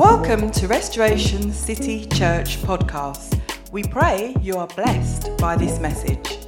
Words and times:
Welcome 0.00 0.50
to 0.52 0.66
Restoration 0.66 1.52
City 1.52 2.06
Church 2.06 2.56
podcast. 2.62 3.38
We 3.70 3.82
pray 3.82 4.34
you 4.40 4.56
are 4.56 4.66
blessed 4.66 5.36
by 5.36 5.56
this 5.56 5.78
message. 5.78 6.38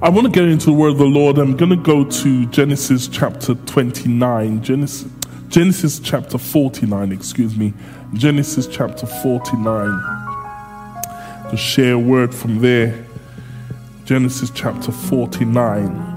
I 0.00 0.08
want 0.08 0.26
to 0.26 0.32
get 0.32 0.44
into 0.44 0.64
the 0.64 0.72
word 0.72 0.92
of 0.92 0.96
the 0.96 1.04
Lord. 1.04 1.36
I'm 1.36 1.54
going 1.54 1.68
to 1.68 1.76
go 1.76 2.02
to 2.02 2.46
Genesis 2.46 3.08
chapter 3.08 3.56
29, 3.56 4.62
Genesis, 4.62 5.12
Genesis 5.48 6.00
chapter 6.00 6.38
49, 6.38 7.12
excuse 7.12 7.54
me, 7.54 7.74
Genesis 8.14 8.66
chapter 8.66 9.04
49. 9.04 11.50
To 11.50 11.56
share 11.58 11.92
a 11.92 11.98
word 11.98 12.34
from 12.34 12.60
there, 12.60 13.04
Genesis 14.06 14.50
chapter 14.54 14.92
49 14.92 16.07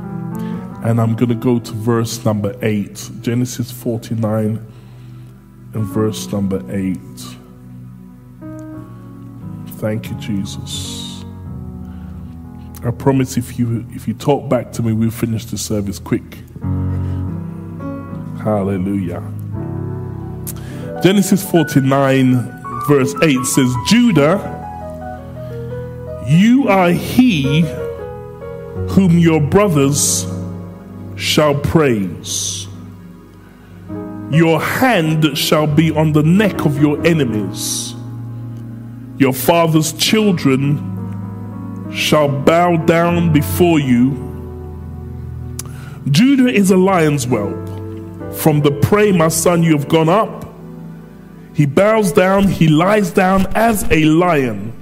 and 0.84 1.00
I'm 1.00 1.16
going 1.16 1.30
to 1.30 1.36
go 1.36 1.60
to 1.60 1.72
verse 1.74 2.24
number 2.26 2.56
8. 2.62 3.12
Genesis 3.22 3.72
49 3.72 4.66
and 5.74 5.84
verse 5.86 6.32
number 6.32 6.62
8. 6.72 6.98
Thank 9.78 10.10
you, 10.10 10.16
Jesus. 10.16 11.24
I 12.84 12.90
promise 12.90 13.38
if 13.38 13.60
you 13.60 13.86
if 13.92 14.08
you 14.08 14.16
talk 14.16 14.50
back 14.50 14.72
to 14.74 14.82
me, 14.84 14.94
we'll 14.94 15.12
finish 15.12 15.46
the 15.46 15.58
service 15.58 16.00
quick. 16.00 16.40
Hallelujah. 18.44 19.22
Genesis 21.04 21.48
49, 21.50 22.34
verse 22.88 23.14
8 23.22 23.44
says, 23.46 23.74
Judah, 23.88 24.38
you 26.28 26.68
are 26.68 26.92
he 26.92 27.62
whom 28.90 29.18
your 29.18 29.42
brothers 29.42 30.26
shall 31.22 31.54
praise. 31.54 32.68
Your 34.32 34.60
hand 34.60 35.38
shall 35.38 35.68
be 35.68 35.92
on 35.92 36.14
the 36.14 36.24
neck 36.24 36.66
of 36.66 36.82
your 36.82 37.06
enemies. 37.06 37.94
Your 39.18 39.32
father's 39.32 39.94
children 39.94 41.92
shall 41.94 42.28
bow 42.28 42.76
down 42.78 43.32
before 43.32 43.80
you. 43.80 44.30
Judah 46.10 46.48
is 46.48 46.72
a 46.72 46.78
lion's 46.78 47.26
whelp. 47.26 47.68
From 48.34 48.62
the 48.62 48.72
prey, 48.82 49.12
my 49.12 49.28
son, 49.28 49.62
you 49.62 49.78
have 49.78 49.88
gone 49.88 50.10
up. 50.10 50.50
He 51.54 51.68
bows 51.68 52.12
down, 52.14 52.48
he 52.48 52.68
lies 52.68 53.12
down 53.12 53.46
as 53.56 53.86
a 53.92 54.06
lion. 54.06 54.74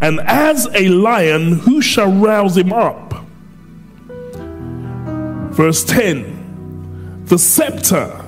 And 0.00 0.18
as 0.20 0.66
a 0.74 0.88
lion, 0.88 1.60
who 1.60 1.80
shall 1.80 2.10
rouse 2.10 2.56
him 2.56 2.72
up? 2.72 3.11
Verse 5.52 5.84
10 5.84 7.24
The 7.26 7.38
scepter 7.38 8.24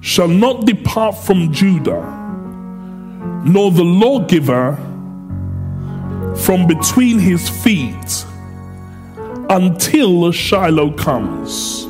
shall 0.00 0.28
not 0.28 0.66
depart 0.66 1.16
from 1.16 1.52
Judah, 1.52 2.02
nor 3.44 3.70
the 3.70 3.84
lawgiver 3.84 4.76
from 6.36 6.66
between 6.66 7.18
his 7.18 7.48
feet 7.48 8.26
until 9.50 10.30
Shiloh 10.30 10.92
comes. 10.92 11.84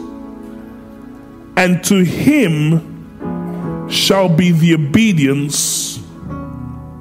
And 1.56 1.82
to 1.84 2.04
him 2.04 3.90
shall 3.90 4.28
be 4.28 4.52
the 4.52 4.74
obedience 4.74 5.98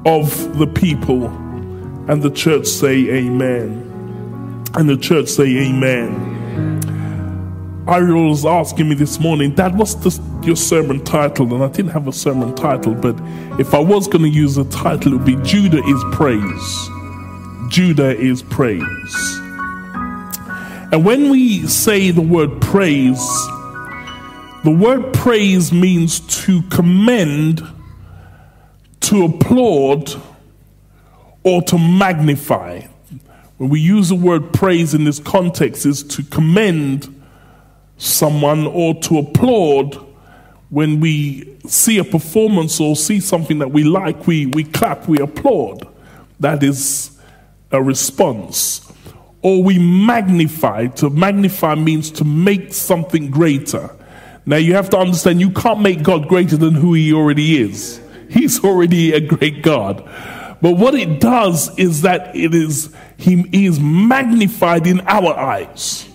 of 0.06 0.58
the 0.58 0.66
people. 0.66 1.28
And 2.08 2.24
the 2.24 2.32
church 2.32 2.66
say, 2.66 3.10
Amen. 3.10 4.64
And 4.74 4.90
the 4.90 4.98
church 4.98 5.28
say, 5.28 5.46
Amen. 5.68 6.37
Ariel 7.90 8.30
was 8.30 8.46
asking 8.46 8.90
me 8.90 8.96
this 8.96 9.18
morning, 9.18 9.56
Dad, 9.56 9.78
what's 9.78 9.96
the, 9.96 10.22
your 10.44 10.58
sermon 10.58 11.04
title? 11.06 11.54
And 11.54 11.64
I 11.64 11.70
didn't 11.70 11.92
have 11.92 12.08
a 12.10 12.12
sermon 12.12 12.54
title, 12.54 12.94
but 12.94 13.16
if 13.60 13.74
I 13.74 13.80
was 13.80 14.08
going 14.08 14.24
to 14.24 14.30
use 14.30 14.58
a 14.58 14.66
title, 14.66 15.14
it 15.14 15.18
would 15.18 15.26
be 15.26 15.38
Judah 15.38 15.82
is 15.82 16.04
Praise. 16.12 16.90
Judah 17.70 18.14
is 18.18 18.44
Praise. 18.44 18.84
And 20.92 21.06
when 21.06 21.30
we 21.30 21.66
say 21.68 22.12
the 22.12 22.22
word 22.22 22.62
praise, 22.62 23.26
the 24.66 24.78
word 24.78 25.14
praise 25.14 25.72
means 25.72 26.20
to 26.46 26.62
commend, 26.64 27.62
to 29.02 29.24
applaud, 29.26 30.22
or 31.44 31.62
to 31.62 31.78
magnify. 31.78 32.81
When 33.58 33.70
we 33.70 33.80
use 33.80 34.09
the 34.09 34.16
word 34.16 34.52
praise 34.52 34.94
in 34.94 35.06
this 35.06 35.20
context, 35.20 35.86
is 35.86 36.03
to 36.03 36.24
commend 36.24 37.14
someone 37.97 38.68
or 38.68 38.96
to 39.02 39.19
applaud 39.19 39.96
when 40.69 41.00
we 41.00 41.58
see 41.68 41.97
a 41.97 42.03
performance 42.03 42.80
or 42.80 42.96
see 42.96 43.19
something 43.19 43.59
that 43.59 43.72
we 43.72 43.84
like, 43.84 44.28
we, 44.28 44.46
we 44.47 44.63
clap, 44.63 45.08
we 45.08 45.19
applaud. 45.19 45.88
That 46.40 46.63
is 46.63 47.18
a 47.72 47.81
response. 47.81 48.91
Or 49.41 49.63
we 49.63 49.80
magnify. 49.80 50.88
To 50.88 51.09
magnify 51.09 51.75
means 51.75 52.12
to 52.12 52.24
make 52.24 52.74
something 52.74 53.31
greater. 53.31 53.90
Now 54.46 54.58
you 54.58 54.74
have 54.74 54.90
to 54.91 54.97
understand 54.97 55.41
you 55.41 55.52
can't 55.52 55.81
make 55.81 56.03
God 56.03 56.28
greater 56.28 56.58
than 56.58 56.74
who 56.74 56.94
he 56.94 57.14
already 57.14 57.62
is. 57.62 58.02
He's 58.29 58.64
already 58.64 59.14
a 59.14 59.22
great 59.22 59.62
God. 59.62 60.03
But 60.62 60.72
what 60.72 60.96
it 60.96 61.19
does 61.19 61.78
is 61.78 62.02
that 62.02 62.35
it 62.35 62.56
is 62.56 62.94
he, 63.18 63.44
he 63.44 63.66
is 63.66 63.79
magnified 63.79 64.88
in 64.88 65.02
our 65.02 65.38
eyes. 65.38 66.06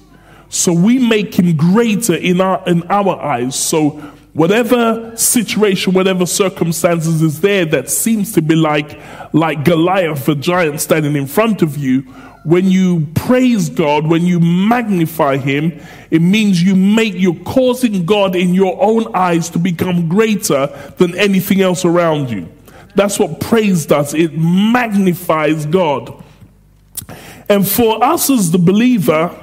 So 0.52 0.70
we 0.70 0.98
make 0.98 1.38
him 1.38 1.56
greater 1.56 2.14
in 2.14 2.42
our, 2.42 2.62
in 2.68 2.82
our 2.90 3.18
eyes. 3.18 3.58
So 3.58 3.88
whatever 4.34 5.16
situation, 5.16 5.94
whatever 5.94 6.26
circumstances 6.26 7.22
is 7.22 7.40
there 7.40 7.64
that 7.64 7.88
seems 7.88 8.32
to 8.32 8.42
be 8.42 8.54
like, 8.54 9.00
like 9.32 9.64
Goliath, 9.64 10.28
a 10.28 10.34
giant 10.34 10.82
standing 10.82 11.16
in 11.16 11.26
front 11.26 11.62
of 11.62 11.78
you, 11.78 12.02
when 12.44 12.70
you 12.70 13.06
praise 13.14 13.70
God, 13.70 14.06
when 14.06 14.26
you 14.26 14.40
magnify 14.40 15.38
Him, 15.38 15.80
it 16.10 16.20
means 16.20 16.62
you 16.62 16.76
make, 16.76 17.14
you're 17.16 17.34
causing 17.44 18.04
God 18.04 18.36
in 18.36 18.52
your 18.52 18.76
own 18.78 19.14
eyes 19.14 19.48
to 19.50 19.58
become 19.58 20.06
greater 20.06 20.66
than 20.98 21.16
anything 21.16 21.62
else 21.62 21.86
around 21.86 22.28
you. 22.28 22.46
That's 22.94 23.18
what 23.18 23.40
praise 23.40 23.86
does. 23.86 24.12
It 24.12 24.36
magnifies 24.36 25.64
God. 25.64 26.22
And 27.48 27.66
for 27.66 28.04
us 28.04 28.28
as 28.28 28.50
the 28.50 28.58
believer, 28.58 29.34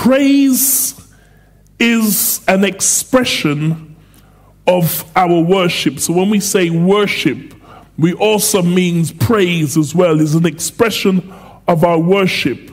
Praise 0.00 0.94
is 1.78 2.42
an 2.48 2.64
expression 2.64 3.96
of 4.66 5.04
our 5.14 5.40
worship. 5.40 5.98
So 5.98 6.14
when 6.14 6.30
we 6.30 6.40
say 6.40 6.70
worship, 6.70 7.52
we 7.98 8.14
also 8.14 8.62
means 8.62 9.12
praise 9.12 9.76
as 9.76 9.94
well, 9.94 10.18
is 10.18 10.34
an 10.34 10.46
expression 10.46 11.30
of 11.68 11.84
our 11.84 11.98
worship. 11.98 12.70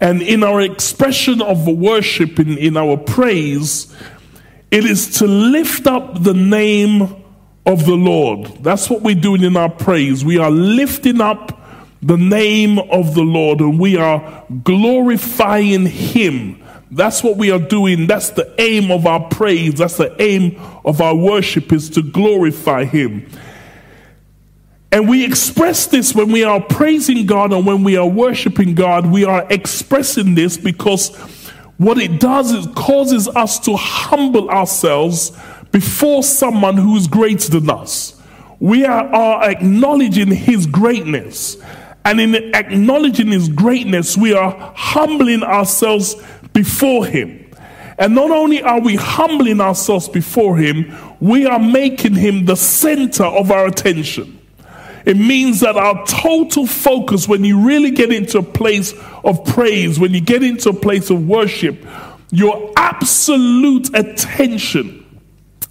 And 0.00 0.22
in 0.22 0.42
our 0.42 0.60
expression 0.60 1.40
of 1.40 1.68
worship, 1.68 2.40
in, 2.40 2.58
in 2.58 2.76
our 2.76 2.96
praise, 2.96 3.94
it 4.72 4.84
is 4.84 5.18
to 5.18 5.28
lift 5.28 5.86
up 5.86 6.24
the 6.24 6.34
name 6.34 7.02
of 7.64 7.86
the 7.86 7.94
Lord. 7.94 8.46
That's 8.64 8.90
what 8.90 9.02
we're 9.02 9.14
doing 9.14 9.44
in 9.44 9.56
our 9.56 9.70
praise. 9.70 10.24
We 10.24 10.38
are 10.38 10.50
lifting 10.50 11.20
up 11.20 11.59
the 12.02 12.16
name 12.16 12.78
of 12.78 13.14
the 13.14 13.22
Lord 13.22 13.60
and 13.60 13.78
we 13.78 13.96
are 13.96 14.44
glorifying 14.64 15.86
Him. 15.86 16.62
That's 16.90 17.22
what 17.22 17.36
we 17.36 17.50
are 17.50 17.58
doing. 17.58 18.06
That's 18.06 18.30
the 18.30 18.52
aim 18.58 18.90
of 18.90 19.06
our 19.06 19.20
praise. 19.28 19.74
That's 19.74 19.96
the 19.96 20.14
aim 20.20 20.60
of 20.84 21.00
our 21.00 21.14
worship 21.14 21.72
is 21.72 21.90
to 21.90 22.02
glorify 22.02 22.84
Him. 22.84 23.28
And 24.92 25.08
we 25.08 25.24
express 25.24 25.86
this 25.86 26.14
when 26.14 26.32
we 26.32 26.42
are 26.42 26.60
praising 26.60 27.26
God 27.26 27.52
and 27.52 27.64
when 27.64 27.84
we 27.84 27.96
are 27.96 28.08
worshiping 28.08 28.74
God. 28.74 29.06
We 29.06 29.24
are 29.24 29.46
expressing 29.48 30.34
this 30.34 30.56
because 30.56 31.14
what 31.76 31.98
it 31.98 32.18
does 32.18 32.50
is 32.50 32.66
causes 32.74 33.28
us 33.28 33.60
to 33.60 33.76
humble 33.76 34.50
ourselves 34.50 35.30
before 35.70 36.24
someone 36.24 36.76
who 36.76 36.96
is 36.96 37.06
greater 37.06 37.50
than 37.50 37.70
us. 37.70 38.20
We 38.58 38.84
are, 38.84 39.06
are 39.06 39.48
acknowledging 39.48 40.32
His 40.32 40.66
greatness. 40.66 41.56
And 42.04 42.20
in 42.20 42.54
acknowledging 42.54 43.28
his 43.28 43.48
greatness, 43.48 44.16
we 44.16 44.32
are 44.32 44.72
humbling 44.74 45.42
ourselves 45.42 46.16
before 46.52 47.06
him. 47.06 47.50
And 47.98 48.14
not 48.14 48.30
only 48.30 48.62
are 48.62 48.80
we 48.80 48.96
humbling 48.96 49.60
ourselves 49.60 50.08
before 50.08 50.56
him, 50.56 50.94
we 51.20 51.44
are 51.44 51.58
making 51.58 52.14
him 52.14 52.46
the 52.46 52.56
center 52.56 53.24
of 53.24 53.50
our 53.50 53.66
attention. 53.66 54.38
It 55.04 55.16
means 55.16 55.60
that 55.60 55.76
our 55.76 56.06
total 56.06 56.66
focus, 56.66 57.28
when 57.28 57.44
you 57.44 57.60
really 57.60 57.90
get 57.90 58.12
into 58.12 58.38
a 58.38 58.42
place 58.42 58.94
of 59.24 59.44
praise, 59.44 59.98
when 59.98 60.12
you 60.12 60.20
get 60.20 60.42
into 60.42 60.70
a 60.70 60.74
place 60.74 61.10
of 61.10 61.26
worship, 61.26 61.86
your 62.30 62.72
absolute 62.76 63.94
attention, 63.94 65.04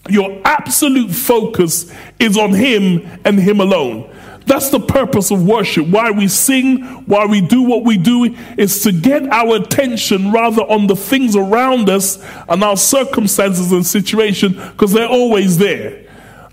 your 0.10 0.42
absolute 0.46 1.12
focus 1.12 1.94
is 2.20 2.38
on 2.38 2.54
Him 2.54 3.08
and 3.24 3.40
Him 3.40 3.60
alone. 3.60 4.14
That's 4.50 4.70
the 4.70 4.80
purpose 4.80 5.30
of 5.30 5.46
worship. 5.46 5.86
Why 5.90 6.10
we 6.10 6.28
sing, 6.28 6.82
why 7.06 7.28
we 7.28 7.40
do 7.40 7.62
what 7.62 7.84
we 7.84 8.00
do, 8.00 8.36
is 8.58 8.82
to 8.82 8.92
get 8.92 9.28
our 9.28 9.58
attention 9.58 10.32
rather 10.32 10.64
on 10.64 10.88
the 10.88 10.96
things 10.96 11.36
around 11.36 11.88
us 11.88 12.18
and 12.50 12.64
our 12.64 12.76
circumstances 12.76 13.72
and 13.72 13.86
situation, 13.86 14.54
because 14.54 14.92
they're 14.92 15.08
always 15.08 15.60
there. 15.60 16.04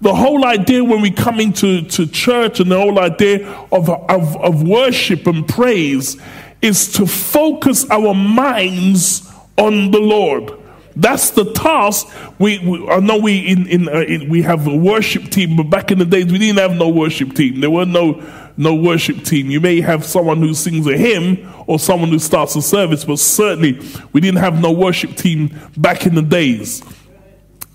The 0.02 0.14
whole 0.14 0.44
idea 0.44 0.84
when 0.84 1.00
we 1.00 1.10
come 1.10 1.40
into 1.40 1.86
to 1.86 2.06
church 2.06 2.60
and 2.60 2.70
the 2.70 2.76
whole 2.76 2.98
idea 2.98 3.48
of, 3.72 3.88
of, 3.88 4.36
of 4.42 4.62
worship 4.62 5.26
and 5.26 5.48
praise 5.48 6.20
is 6.60 6.92
to 6.92 7.06
focus 7.06 7.88
our 7.88 8.12
minds 8.12 9.32
on 9.56 9.90
the 9.90 10.00
Lord. 10.00 10.52
That's 10.96 11.30
the 11.30 11.44
task. 11.52 12.08
We, 12.38 12.58
we 12.58 12.88
I 12.88 13.00
know 13.00 13.18
we 13.18 13.38
in, 13.38 13.66
in, 13.66 13.88
uh, 13.88 14.00
in, 14.00 14.30
we 14.30 14.40
have 14.42 14.66
a 14.66 14.74
worship 14.74 15.24
team, 15.24 15.56
but 15.56 15.64
back 15.64 15.90
in 15.90 15.98
the 15.98 16.06
days 16.06 16.32
we 16.32 16.38
didn't 16.38 16.58
have 16.58 16.72
no 16.72 16.88
worship 16.88 17.34
team. 17.34 17.60
There 17.60 17.70
were 17.70 17.84
no 17.84 18.22
no 18.56 18.74
worship 18.74 19.22
team. 19.22 19.50
You 19.50 19.60
may 19.60 19.82
have 19.82 20.06
someone 20.06 20.38
who 20.38 20.54
sings 20.54 20.86
a 20.86 20.96
hymn 20.96 21.52
or 21.66 21.78
someone 21.78 22.08
who 22.08 22.18
starts 22.18 22.56
a 22.56 22.62
service, 22.62 23.04
but 23.04 23.18
certainly 23.18 23.78
we 24.14 24.22
didn't 24.22 24.38
have 24.38 24.58
no 24.58 24.72
worship 24.72 25.16
team 25.16 25.54
back 25.76 26.06
in 26.06 26.14
the 26.14 26.22
days. 26.22 26.82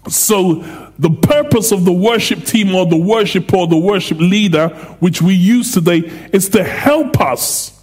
So 0.09 0.56
the 0.97 1.12
purpose 1.12 1.71
of 1.71 1.85
the 1.85 1.94
worship 1.94 2.44
team 2.44 2.74
or 2.74 2.88
the 2.88 2.97
worship 2.97 3.53
or 3.53 3.67
the 3.67 3.77
worship 3.77 4.17
leader, 4.17 4.69
which 5.00 5.21
we 5.21 5.35
use 5.35 5.71
today, 5.74 6.00
is 6.33 6.50
to 6.50 6.63
help 6.63 7.21
us 7.21 7.79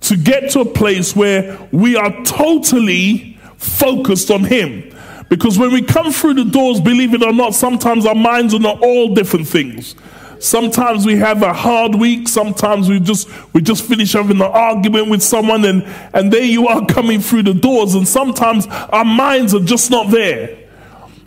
to 0.00 0.18
get 0.18 0.50
to 0.50 0.60
a 0.60 0.66
place 0.66 1.16
where 1.16 1.58
we 1.72 1.96
are 1.96 2.22
totally 2.24 3.33
focused 3.64 4.30
on 4.30 4.44
Him. 4.44 4.94
Because 5.28 5.58
when 5.58 5.72
we 5.72 5.82
come 5.82 6.12
through 6.12 6.34
the 6.34 6.44
doors, 6.44 6.80
believe 6.80 7.14
it 7.14 7.22
or 7.22 7.32
not, 7.32 7.54
sometimes 7.54 8.06
our 8.06 8.14
minds 8.14 8.54
are 8.54 8.60
not 8.60 8.82
all 8.82 9.14
different 9.14 9.48
things. 9.48 9.94
Sometimes 10.38 11.06
we 11.06 11.16
have 11.16 11.42
a 11.42 11.54
hard 11.54 11.94
week. 11.94 12.28
Sometimes 12.28 12.88
we 12.88 13.00
just 13.00 13.28
we 13.54 13.62
just 13.62 13.84
finish 13.84 14.12
having 14.12 14.36
an 14.36 14.42
argument 14.42 15.08
with 15.08 15.22
someone, 15.22 15.64
and 15.64 15.82
and 16.12 16.30
there 16.30 16.44
you 16.44 16.68
are 16.68 16.84
coming 16.88 17.20
through 17.20 17.44
the 17.44 17.54
doors. 17.54 17.94
And 17.94 18.06
sometimes 18.06 18.66
our 18.66 19.04
minds 19.04 19.54
are 19.54 19.64
just 19.64 19.90
not 19.90 20.10
there. 20.10 20.58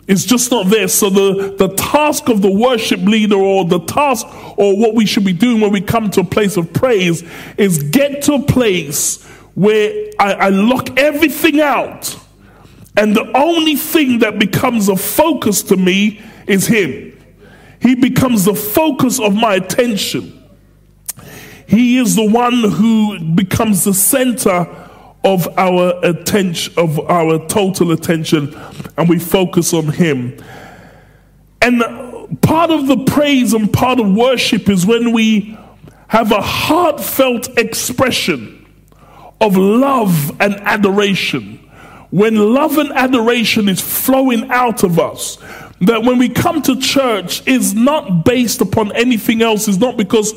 It's 0.06 0.24
just 0.24 0.50
not 0.50 0.68
there. 0.68 0.86
So 0.88 1.10
the 1.10 1.56
the 1.58 1.74
task 1.74 2.28
of 2.28 2.42
the 2.42 2.50
worship 2.50 3.00
leader, 3.00 3.34
or 3.34 3.64
the 3.64 3.80
task, 3.80 4.26
or 4.56 4.78
what 4.78 4.94
we 4.94 5.04
should 5.04 5.24
be 5.24 5.32
doing 5.32 5.60
when 5.60 5.72
we 5.72 5.80
come 5.80 6.10
to 6.12 6.20
a 6.20 6.24
place 6.24 6.56
of 6.56 6.72
praise, 6.72 7.24
is 7.56 7.82
get 7.82 8.22
to 8.22 8.34
a 8.34 8.42
place 8.42 9.24
where 9.54 10.10
I, 10.20 10.32
I 10.34 10.48
lock 10.50 10.96
everything 10.96 11.60
out 11.60 12.16
and 12.98 13.14
the 13.14 13.30
only 13.36 13.76
thing 13.76 14.18
that 14.18 14.40
becomes 14.40 14.88
a 14.88 14.96
focus 14.96 15.62
to 15.62 15.76
me 15.76 16.20
is 16.48 16.66
Him. 16.66 17.16
He 17.80 17.94
becomes 17.94 18.44
the 18.44 18.56
focus 18.56 19.20
of 19.20 19.36
my 19.36 19.54
attention. 19.54 20.34
He 21.68 21.98
is 21.98 22.16
the 22.16 22.28
one 22.28 22.64
who 22.64 23.20
becomes 23.36 23.84
the 23.84 23.94
center 23.94 24.66
of 25.22 25.46
our 25.56 25.94
attention, 26.04 26.74
of 26.76 26.98
our 27.08 27.46
total 27.46 27.92
attention, 27.92 28.52
and 28.96 29.08
we 29.08 29.20
focus 29.20 29.72
on 29.72 29.86
Him. 29.86 30.36
And 31.62 31.80
part 32.42 32.72
of 32.72 32.88
the 32.88 33.04
praise 33.04 33.52
and 33.52 33.72
part 33.72 34.00
of 34.00 34.12
worship 34.12 34.68
is 34.68 34.84
when 34.84 35.12
we 35.12 35.56
have 36.08 36.32
a 36.32 36.42
heartfelt 36.42 37.58
expression 37.58 38.66
of 39.40 39.56
love 39.56 40.32
and 40.40 40.56
adoration 40.62 41.57
when 42.10 42.36
love 42.36 42.78
and 42.78 42.90
adoration 42.92 43.68
is 43.68 43.80
flowing 43.80 44.50
out 44.50 44.82
of 44.82 44.98
us, 44.98 45.36
that 45.80 46.02
when 46.02 46.18
we 46.18 46.28
come 46.28 46.62
to 46.62 46.80
church 46.80 47.46
is 47.46 47.74
not 47.74 48.24
based 48.24 48.60
upon 48.60 48.92
anything 48.92 49.42
else, 49.42 49.68
is 49.68 49.78
not 49.78 49.96
because 49.96 50.32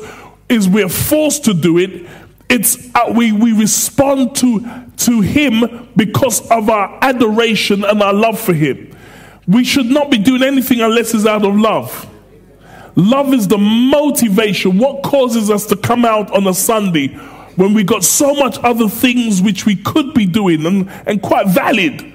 is 0.48 0.68
we're 0.68 0.88
forced 0.88 1.44
to 1.44 1.54
do 1.54 1.78
it. 1.78 2.08
It's 2.48 2.94
uh, 2.94 3.12
we, 3.14 3.32
we 3.32 3.52
respond 3.52 4.36
to, 4.36 4.84
to 4.98 5.20
him 5.22 5.88
because 5.96 6.48
of 6.50 6.68
our 6.68 6.98
adoration 7.02 7.84
and 7.84 8.02
our 8.02 8.12
love 8.12 8.38
for 8.38 8.52
him. 8.52 8.94
We 9.48 9.64
should 9.64 9.86
not 9.86 10.10
be 10.10 10.18
doing 10.18 10.42
anything 10.42 10.80
unless 10.80 11.14
it's 11.14 11.26
out 11.26 11.44
of 11.44 11.56
love. 11.56 12.08
Love 12.94 13.32
is 13.32 13.48
the 13.48 13.56
motivation. 13.56 14.78
What 14.78 15.02
causes 15.02 15.50
us 15.50 15.66
to 15.66 15.76
come 15.76 16.04
out 16.04 16.30
on 16.32 16.46
a 16.46 16.52
Sunday 16.52 17.18
when 17.56 17.74
we 17.74 17.84
got 17.84 18.04
so 18.04 18.34
much 18.34 18.58
other 18.60 18.88
things 18.88 19.42
which 19.42 19.66
we 19.66 19.76
could 19.76 20.14
be 20.14 20.26
doing 20.26 20.64
and, 20.66 20.90
and 21.06 21.22
quite 21.22 21.48
valid. 21.48 22.12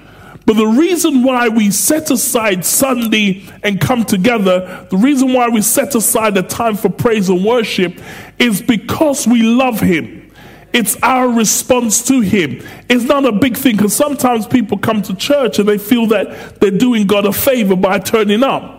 But 0.48 0.56
the 0.56 0.66
reason 0.66 1.24
why 1.24 1.48
we 1.48 1.70
set 1.70 2.10
aside 2.10 2.64
Sunday 2.64 3.46
and 3.62 3.78
come 3.78 4.04
together, 4.04 4.86
the 4.90 4.96
reason 4.96 5.34
why 5.34 5.48
we 5.48 5.60
set 5.60 5.94
aside 5.94 6.38
a 6.38 6.42
time 6.42 6.74
for 6.74 6.88
praise 6.88 7.28
and 7.28 7.44
worship 7.44 8.00
is 8.38 8.62
because 8.62 9.26
we 9.26 9.42
love 9.42 9.78
Him. 9.78 10.32
It's 10.72 10.96
our 11.02 11.28
response 11.28 12.02
to 12.08 12.20
Him. 12.20 12.62
It's 12.88 13.04
not 13.04 13.26
a 13.26 13.32
big 13.32 13.58
thing 13.58 13.76
because 13.76 13.94
sometimes 13.94 14.46
people 14.46 14.78
come 14.78 15.02
to 15.02 15.14
church 15.14 15.58
and 15.58 15.68
they 15.68 15.76
feel 15.76 16.06
that 16.06 16.60
they're 16.60 16.70
doing 16.70 17.06
God 17.06 17.26
a 17.26 17.32
favor 17.32 17.76
by 17.76 17.98
turning 17.98 18.42
up. 18.42 18.77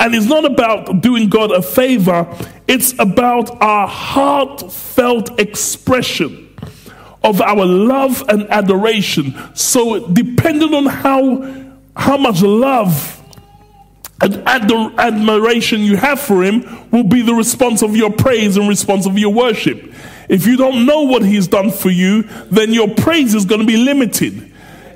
And 0.00 0.14
it's 0.14 0.26
not 0.26 0.46
about 0.46 1.02
doing 1.02 1.28
God 1.28 1.52
a 1.52 1.60
favor, 1.60 2.26
it's 2.66 2.94
about 2.98 3.62
our 3.62 3.86
heartfelt 3.86 5.38
expression 5.38 6.56
of 7.22 7.42
our 7.42 7.66
love 7.66 8.24
and 8.30 8.48
adoration. 8.50 9.34
So, 9.54 10.08
depending 10.08 10.72
on 10.72 10.86
how, 10.86 11.74
how 11.94 12.16
much 12.16 12.40
love 12.40 13.22
and 14.22 14.42
ador- 14.46 14.92
admiration 14.98 15.82
you 15.82 15.98
have 15.98 16.18
for 16.18 16.42
Him, 16.42 16.88
will 16.90 17.04
be 17.04 17.20
the 17.20 17.34
response 17.34 17.82
of 17.82 17.94
your 17.94 18.10
praise 18.10 18.56
and 18.56 18.70
response 18.70 19.06
of 19.06 19.18
your 19.18 19.34
worship. 19.34 19.92
If 20.30 20.46
you 20.46 20.56
don't 20.56 20.86
know 20.86 21.02
what 21.02 21.22
He's 21.22 21.46
done 21.46 21.70
for 21.70 21.90
you, 21.90 22.22
then 22.50 22.72
your 22.72 22.88
praise 22.94 23.34
is 23.34 23.44
going 23.44 23.60
to 23.60 23.66
be 23.66 23.76
limited 23.76 24.49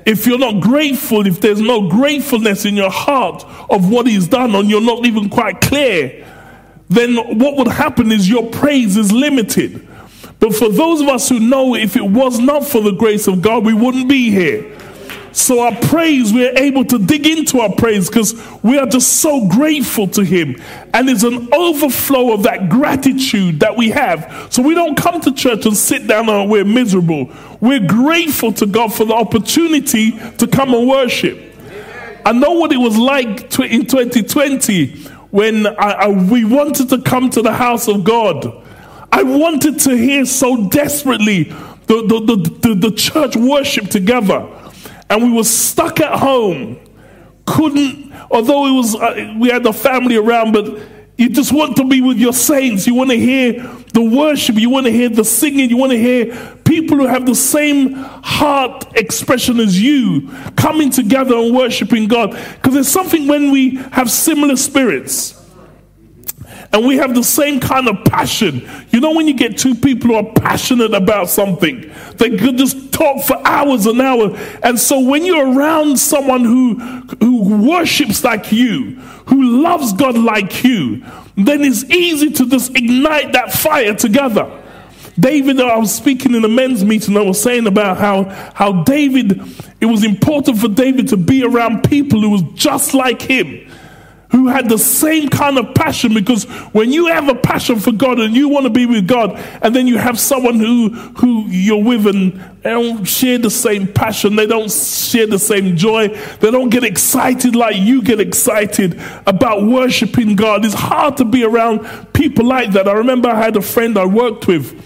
if 0.05 0.27
you're 0.27 0.37
not 0.39 0.61
grateful, 0.61 1.25
if 1.25 1.41
there's 1.41 1.61
no 1.61 1.89
gratefulness 1.89 2.65
in 2.65 2.75
your 2.75 2.91
heart 2.91 3.43
of 3.69 3.89
what 3.89 4.07
He's 4.07 4.27
done, 4.27 4.53
and 4.55 4.69
you're 4.69 4.81
not 4.81 5.05
even 5.05 5.29
quite 5.29 5.61
clear, 5.61 6.25
then 6.89 7.15
what 7.39 7.57
would 7.57 7.67
happen 7.67 8.11
is 8.11 8.29
your 8.29 8.49
praise 8.51 8.97
is 8.97 9.11
limited. 9.11 9.87
But 10.39 10.53
for 10.53 10.69
those 10.69 11.01
of 11.01 11.07
us 11.07 11.27
who 11.29 11.39
know 11.39 11.75
if 11.75 11.95
it 11.95 12.05
was 12.05 12.39
not 12.39 12.65
for 12.65 12.81
the 12.81 12.91
grace 12.91 13.27
of 13.27 13.41
God, 13.41 13.65
we 13.65 13.73
wouldn't 13.73 14.07
be 14.07 14.29
here. 14.29 14.74
So 15.35 15.59
our 15.59 15.75
praise, 15.75 16.31
we're 16.31 16.57
able 16.57 16.85
to 16.85 16.97
dig 16.97 17.27
into 17.27 17.59
our 17.59 17.69
praise 17.69 18.07
because 18.07 18.33
we 18.63 18.77
are 18.77 18.85
just 18.85 19.17
so 19.17 19.49
grateful 19.49 20.07
to 20.07 20.23
Him. 20.23 20.55
And 20.93 21.09
it's 21.09 21.23
an 21.23 21.53
overflow 21.53 22.33
of 22.33 22.43
that 22.43 22.69
gratitude 22.69 23.59
that 23.59 23.75
we 23.75 23.89
have. 23.89 24.47
So 24.49 24.61
we 24.63 24.73
don't 24.75 24.95
come 24.95 25.19
to 25.19 25.33
church 25.33 25.65
and 25.65 25.75
sit 25.75 26.07
down 26.07 26.29
and 26.29 26.49
we're 26.49 26.63
miserable. 26.63 27.29
We're 27.59 27.85
grateful 27.85 28.53
to 28.53 28.65
God 28.65 28.93
for 28.93 29.03
the 29.03 29.13
opportunity 29.13 30.11
to 30.37 30.47
come 30.47 30.73
and 30.73 30.87
worship. 30.87 31.37
I 32.25 32.31
know 32.31 32.53
what 32.53 32.71
it 32.71 32.77
was 32.77 32.95
like 32.97 33.59
in 33.59 33.87
2020 33.87 34.95
when 35.31 35.67
I, 35.67 35.71
I, 35.73 36.07
we 36.07 36.45
wanted 36.45 36.87
to 36.89 37.01
come 37.01 37.29
to 37.31 37.41
the 37.41 37.51
house 37.51 37.89
of 37.89 38.05
God. 38.05 38.63
I 39.11 39.23
wanted 39.23 39.79
to 39.81 39.97
hear 39.97 40.23
so 40.25 40.69
desperately 40.69 41.43
the, 41.43 42.05
the, 42.07 42.35
the, 42.35 42.59
the, 42.69 42.89
the 42.89 42.91
church 42.95 43.35
worship 43.35 43.89
together 43.89 44.49
and 45.09 45.23
we 45.23 45.31
were 45.31 45.43
stuck 45.43 45.99
at 45.99 46.19
home. 46.19 46.79
Couldn't, 47.45 48.11
although 48.31 48.65
it 48.67 48.71
was, 48.71 48.95
uh, 48.95 49.35
we 49.37 49.49
had 49.49 49.63
the 49.63 49.73
family 49.73 50.15
around, 50.15 50.51
but 50.51 50.79
you 51.17 51.29
just 51.29 51.53
want 51.53 51.77
to 51.77 51.85
be 51.85 52.01
with 52.01 52.17
your 52.17 52.33
saints. 52.33 52.87
You 52.87 52.95
want 52.95 53.11
to 53.11 53.17
hear 53.17 53.53
the 53.93 54.01
worship. 54.01 54.55
You 54.55 54.69
want 54.69 54.87
to 54.87 54.91
hear 54.91 55.07
the 55.07 55.23
singing. 55.23 55.69
You 55.69 55.77
want 55.77 55.91
to 55.91 55.97
hear 55.97 56.35
people 56.65 56.97
who 56.97 57.07
have 57.07 57.25
the 57.25 57.35
same 57.35 57.93
heart 57.93 58.97
expression 58.97 59.59
as 59.59 59.81
you 59.81 60.29
coming 60.57 60.89
together 60.89 61.35
and 61.37 61.55
worshiping 61.55 62.07
God. 62.07 62.31
Because 62.31 62.73
there's 62.73 62.87
something 62.87 63.27
when 63.27 63.51
we 63.51 63.75
have 63.91 64.11
similar 64.11 64.57
spirits 64.57 65.44
and 66.71 66.85
we 66.85 66.97
have 66.97 67.15
the 67.15 67.23
same 67.23 67.59
kind 67.59 67.87
of 67.87 68.03
passion. 68.05 68.67
You 68.89 68.99
know, 68.99 69.13
when 69.13 69.27
you 69.27 69.33
get 69.33 69.57
two 69.57 69.75
people 69.75 70.09
who 70.09 70.15
are 70.15 70.33
passionate 70.33 70.93
about 70.93 71.29
something, 71.29 71.91
they 72.17 72.37
could 72.37 72.57
just 72.57 72.91
talk 72.91 73.23
for 73.23 73.39
hours 73.45 73.85
and 73.85 74.01
hours. 74.01 74.37
And 74.63 74.79
so 74.79 74.99
when 74.99 75.25
you're 75.25 75.53
around 75.53 75.97
someone 75.97 76.43
who, 76.43 76.75
who 77.19 77.69
worships 77.69 78.23
like 78.23 78.51
you, 78.51 78.99
who 79.27 79.61
loves 79.63 79.93
God 79.93 80.17
like 80.17 80.63
you, 80.63 81.03
then 81.35 81.63
it's 81.63 81.83
easy 81.85 82.31
to 82.31 82.49
just 82.49 82.75
ignite 82.75 83.33
that 83.33 83.51
fire 83.51 83.93
together. 83.93 84.61
David, 85.17 85.61
I 85.61 85.77
was 85.77 85.93
speaking 85.95 86.35
in 86.35 86.43
a 86.43 86.49
men's 86.49 86.83
meeting, 86.83 87.15
I 87.15 87.21
was 87.21 87.41
saying 87.41 87.67
about 87.67 87.97
how, 87.97 88.25
how 88.53 88.83
David, 88.83 89.41
it 89.79 89.85
was 89.85 90.03
important 90.03 90.57
for 90.59 90.67
David 90.67 91.07
to 91.09 91.17
be 91.17 91.43
around 91.45 91.83
people 91.83 92.19
who 92.19 92.31
was 92.31 92.41
just 92.53 92.93
like 92.93 93.21
him 93.21 93.64
who 94.35 94.47
had 94.47 94.67
the 94.67 94.77
same 94.77 95.29
kind 95.29 95.57
of 95.57 95.73
passion 95.73 96.13
because 96.13 96.43
when 96.73 96.91
you 96.91 97.07
have 97.07 97.29
a 97.29 97.35
passion 97.35 97.79
for 97.79 97.93
God 97.93 98.19
and 98.19 98.35
you 98.35 98.49
want 98.49 98.65
to 98.65 98.69
be 98.69 98.85
with 98.85 99.07
God, 99.07 99.31
and 99.61 99.73
then 99.73 99.87
you 99.87 99.97
have 99.97 100.19
someone 100.19 100.59
who, 100.59 100.89
who 100.89 101.45
you're 101.47 101.81
with 101.81 102.05
and 102.05 102.33
they 102.61 102.71
don't 102.71 103.05
share 103.05 103.37
the 103.37 103.49
same 103.49 103.87
passion, 103.87 104.35
they 104.35 104.45
don't 104.45 104.69
share 104.69 105.25
the 105.25 105.39
same 105.39 105.77
joy, 105.77 106.09
they 106.41 106.51
don't 106.51 106.67
get 106.67 106.83
excited 106.83 107.55
like 107.55 107.77
you 107.77 108.01
get 108.01 108.19
excited 108.19 109.01
about 109.25 109.63
worshiping 109.63 110.35
God. 110.35 110.65
It's 110.65 110.73
hard 110.73 111.15
to 111.17 111.23
be 111.23 111.45
around 111.45 112.11
people 112.11 112.43
like 112.43 112.73
that. 112.73 112.89
I 112.89 112.91
remember 112.91 113.29
I 113.29 113.41
had 113.41 113.55
a 113.55 113.61
friend 113.61 113.97
I 113.97 114.05
worked 114.05 114.49
with, 114.49 114.83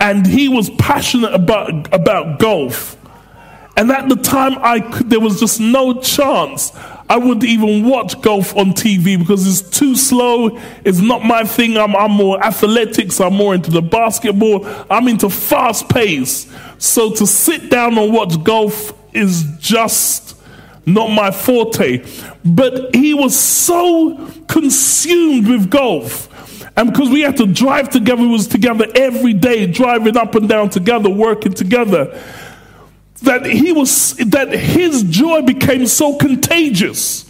and 0.00 0.26
he 0.26 0.48
was 0.48 0.70
passionate 0.70 1.34
about, 1.34 1.92
about 1.92 2.38
golf. 2.38 2.96
And 3.76 3.90
at 3.90 4.08
the 4.08 4.16
time, 4.16 4.56
I 4.62 4.80
could, 4.80 5.10
there 5.10 5.20
was 5.20 5.38
just 5.38 5.60
no 5.60 6.00
chance 6.00 6.72
I 7.08 7.18
wouldn't 7.18 7.44
even 7.44 7.88
watch 7.88 8.20
golf 8.20 8.56
on 8.56 8.72
TV 8.72 9.18
because 9.18 9.46
it's 9.46 9.78
too 9.78 9.94
slow. 9.94 10.58
It's 10.84 10.98
not 10.98 11.24
my 11.24 11.44
thing. 11.44 11.76
I'm, 11.76 11.94
I'm 11.94 12.10
more 12.10 12.42
athletics. 12.42 13.20
I'm 13.20 13.34
more 13.34 13.54
into 13.54 13.70
the 13.70 13.82
basketball. 13.82 14.66
I'm 14.90 15.06
into 15.06 15.30
fast 15.30 15.88
pace. 15.88 16.52
So 16.78 17.12
to 17.14 17.26
sit 17.26 17.70
down 17.70 17.96
and 17.96 18.12
watch 18.12 18.42
golf 18.42 18.92
is 19.14 19.44
just 19.58 20.36
not 20.84 21.08
my 21.08 21.30
forte. 21.30 22.04
But 22.44 22.94
he 22.94 23.14
was 23.14 23.38
so 23.38 24.28
consumed 24.48 25.48
with 25.48 25.70
golf. 25.70 26.32
And 26.76 26.92
because 26.92 27.08
we 27.08 27.20
had 27.20 27.36
to 27.38 27.46
drive 27.46 27.88
together, 27.88 28.20
we 28.20 28.28
was 28.28 28.48
together 28.48 28.86
every 28.96 29.32
day, 29.32 29.66
driving 29.66 30.16
up 30.16 30.34
and 30.34 30.48
down 30.48 30.70
together, 30.70 31.08
working 31.08 31.54
together 31.54 32.20
that 33.22 33.46
he 33.46 33.72
was 33.72 34.14
that 34.16 34.52
his 34.52 35.02
joy 35.04 35.42
became 35.42 35.86
so 35.86 36.16
contagious. 36.16 37.24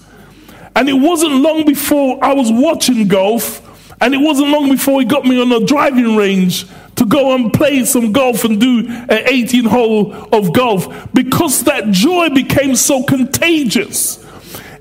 And 0.75 0.89
it 0.89 0.95
wasn't 0.95 1.37
long 1.37 1.65
before 1.65 2.23
I 2.23 2.35
was 2.35 2.53
watching 2.53 3.09
golf, 3.09 3.63
and 4.01 4.13
it 4.13 4.19
wasn't 4.19 4.51
long 4.51 4.69
before 4.69 5.01
he 5.01 5.07
got 5.07 5.25
me 5.25 5.41
on 5.41 5.51
a 5.51 5.65
driving 5.65 6.17
range 6.17 6.67
to 6.97 7.07
go 7.07 7.35
and 7.35 7.53
play 7.53 7.85
some 7.85 8.13
golf 8.13 8.45
and 8.45 8.61
do 8.61 8.87
an 8.89 9.23
18 9.27 9.65
hole 9.65 10.13
of 10.33 10.53
golf 10.53 11.13
because 11.13 11.65
that 11.65 11.91
joy 11.91 12.29
became 12.31 12.75
so 12.75 13.03
contagious. 13.05 14.25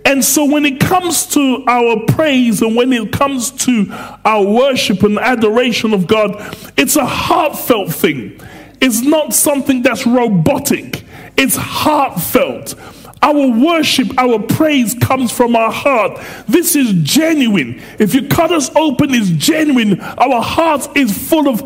And 0.06 0.24
so, 0.24 0.46
when 0.46 0.66
it 0.66 0.80
comes 0.80 1.26
to 1.28 1.64
our 1.68 2.06
praise 2.08 2.62
and 2.62 2.76
when 2.76 2.94
it 2.94 3.12
comes 3.12 3.50
to 3.66 3.88
our 4.24 4.44
worship 4.46 5.02
and 5.02 5.18
adoration 5.18 5.94
of 5.94 6.06
God, 6.06 6.36
it's 6.78 6.96
a 6.96 7.06
heartfelt 7.06 7.92
thing. 7.92 8.40
It's 8.82 9.02
not 9.02 9.34
something 9.34 9.82
that's 9.82 10.06
robotic, 10.06 11.04
it's 11.38 11.56
heartfelt. 11.56 12.76
Our 13.22 13.48
worship, 13.48 14.20
our 14.20 14.38
praise 14.40 14.94
comes 14.94 15.32
from 15.32 15.56
our 15.56 15.72
heart. 15.72 16.22
This 16.48 16.76
is 16.76 16.94
genuine. 17.02 17.82
If 17.98 18.14
you 18.14 18.28
cut 18.28 18.52
us 18.52 18.70
open, 18.76 19.16
it's 19.16 19.32
genuine. 19.32 20.00
Our 20.00 20.44
heart 20.44 20.96
is 20.96 21.28
full 21.28 21.48
of, 21.48 21.64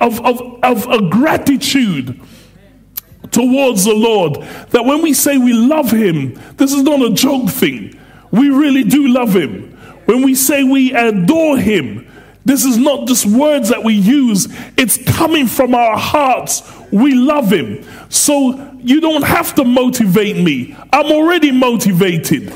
of, 0.00 0.24
of, 0.24 0.64
of 0.64 0.86
a 0.88 1.10
gratitude 1.10 2.18
towards 3.32 3.84
the 3.84 3.92
Lord. 3.94 4.36
That 4.70 4.86
when 4.86 5.02
we 5.02 5.12
say 5.12 5.36
we 5.36 5.52
love 5.52 5.90
Him, 5.90 6.40
this 6.56 6.72
is 6.72 6.82
not 6.82 7.02
a 7.02 7.12
joke 7.12 7.50
thing. 7.50 8.00
We 8.30 8.48
really 8.48 8.84
do 8.84 9.08
love 9.08 9.36
Him. 9.36 9.76
When 10.06 10.22
we 10.22 10.34
say 10.34 10.64
we 10.64 10.94
adore 10.94 11.58
Him, 11.58 12.03
this 12.44 12.64
is 12.64 12.76
not 12.76 13.08
just 13.08 13.26
words 13.26 13.70
that 13.70 13.82
we 13.82 13.94
use, 13.94 14.48
it's 14.76 14.98
coming 15.16 15.46
from 15.46 15.74
our 15.74 15.96
hearts. 15.96 16.62
We 16.92 17.14
love 17.14 17.50
Him. 17.52 17.84
So 18.10 18.72
you 18.80 19.00
don't 19.00 19.24
have 19.24 19.54
to 19.54 19.64
motivate 19.64 20.36
me. 20.36 20.76
I'm 20.92 21.06
already 21.06 21.50
motivated. 21.50 22.52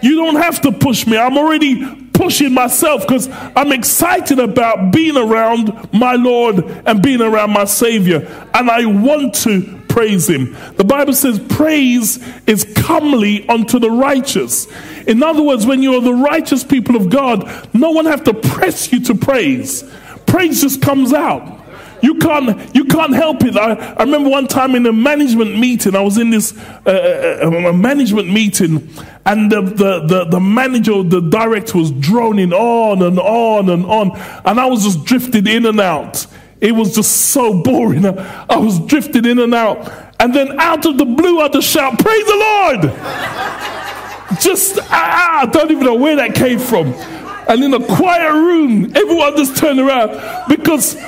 You 0.00 0.16
don't 0.16 0.36
have 0.36 0.60
to 0.62 0.72
push 0.72 1.06
me. 1.06 1.16
I'm 1.16 1.36
already 1.36 2.02
pushing 2.12 2.54
myself 2.54 3.02
because 3.02 3.28
I'm 3.56 3.72
excited 3.72 4.38
about 4.38 4.92
being 4.92 5.16
around 5.16 5.92
my 5.92 6.14
Lord 6.14 6.64
and 6.86 7.02
being 7.02 7.20
around 7.20 7.50
my 7.50 7.64
Savior. 7.64 8.26
And 8.54 8.70
I 8.70 8.86
want 8.86 9.34
to 9.36 9.81
praise 9.92 10.28
Him. 10.28 10.56
The 10.76 10.84
Bible 10.84 11.12
says 11.12 11.38
praise 11.38 12.18
is 12.46 12.64
comely 12.74 13.46
unto 13.48 13.78
the 13.78 13.90
righteous. 13.90 14.66
In 15.06 15.22
other 15.22 15.42
words, 15.42 15.66
when 15.66 15.82
you're 15.82 16.00
the 16.00 16.14
righteous 16.14 16.64
people 16.64 16.96
of 16.96 17.10
God, 17.10 17.46
no 17.74 17.90
one 17.90 18.06
have 18.06 18.24
to 18.24 18.34
press 18.34 18.90
you 18.90 19.00
to 19.04 19.14
praise. 19.14 19.84
Praise 20.26 20.62
just 20.62 20.80
comes 20.80 21.12
out. 21.12 21.60
You 22.00 22.16
can't, 22.16 22.74
you 22.74 22.86
can't 22.86 23.14
help 23.14 23.44
it. 23.44 23.56
I, 23.56 23.74
I 23.74 24.02
remember 24.02 24.28
one 24.28 24.48
time 24.48 24.74
in 24.74 24.84
a 24.86 24.92
management 24.92 25.56
meeting, 25.56 25.94
I 25.94 26.00
was 26.00 26.18
in 26.18 26.30
this 26.30 26.56
uh, 26.58 27.40
uh, 27.42 27.46
uh, 27.46 27.68
a 27.68 27.72
management 27.72 28.28
meeting, 28.28 28.88
and 29.24 29.52
the, 29.52 29.60
the, 29.60 30.00
the, 30.06 30.24
the 30.24 30.40
manager, 30.40 31.04
the 31.04 31.20
director 31.20 31.78
was 31.78 31.92
droning 31.92 32.52
on 32.52 33.02
and 33.02 33.20
on 33.20 33.68
and 33.68 33.84
on, 33.84 34.18
and 34.44 34.58
I 34.58 34.66
was 34.66 34.82
just 34.82 35.04
drifting 35.04 35.46
in 35.46 35.64
and 35.64 35.80
out. 35.80 36.26
It 36.62 36.72
was 36.76 36.94
just 36.94 37.32
so 37.32 37.60
boring. 37.60 38.06
I 38.06 38.56
was 38.56 38.78
drifting 38.78 39.26
in 39.26 39.40
and 39.40 39.52
out. 39.52 39.92
And 40.20 40.32
then 40.32 40.60
out 40.60 40.86
of 40.86 40.96
the 40.96 41.04
blue, 41.04 41.40
I 41.40 41.48
just 41.48 41.68
shout, 41.68 41.98
Praise 41.98 42.24
the 42.24 42.36
Lord! 42.36 42.82
just, 44.40 44.78
ah, 44.82 45.40
I 45.40 45.46
don't 45.46 45.72
even 45.72 45.84
know 45.84 45.96
where 45.96 46.14
that 46.16 46.36
came 46.36 46.60
from. 46.60 46.94
And 47.48 47.64
in 47.64 47.74
a 47.74 47.84
quiet 47.84 48.32
room, 48.32 48.96
everyone 48.96 49.36
just 49.36 49.56
turned 49.56 49.80
around 49.80 50.10
because 50.48 50.94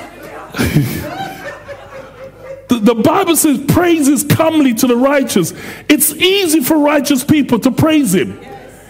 the 2.67 3.01
Bible 3.01 3.37
says 3.37 3.63
praise 3.69 4.09
is 4.09 4.25
comely 4.25 4.73
to 4.73 4.87
the 4.87 4.97
righteous. 4.97 5.53
It's 5.87 6.11
easy 6.11 6.59
for 6.59 6.77
righteous 6.77 7.23
people 7.23 7.59
to 7.59 7.71
praise 7.71 8.13
Him. 8.13 8.37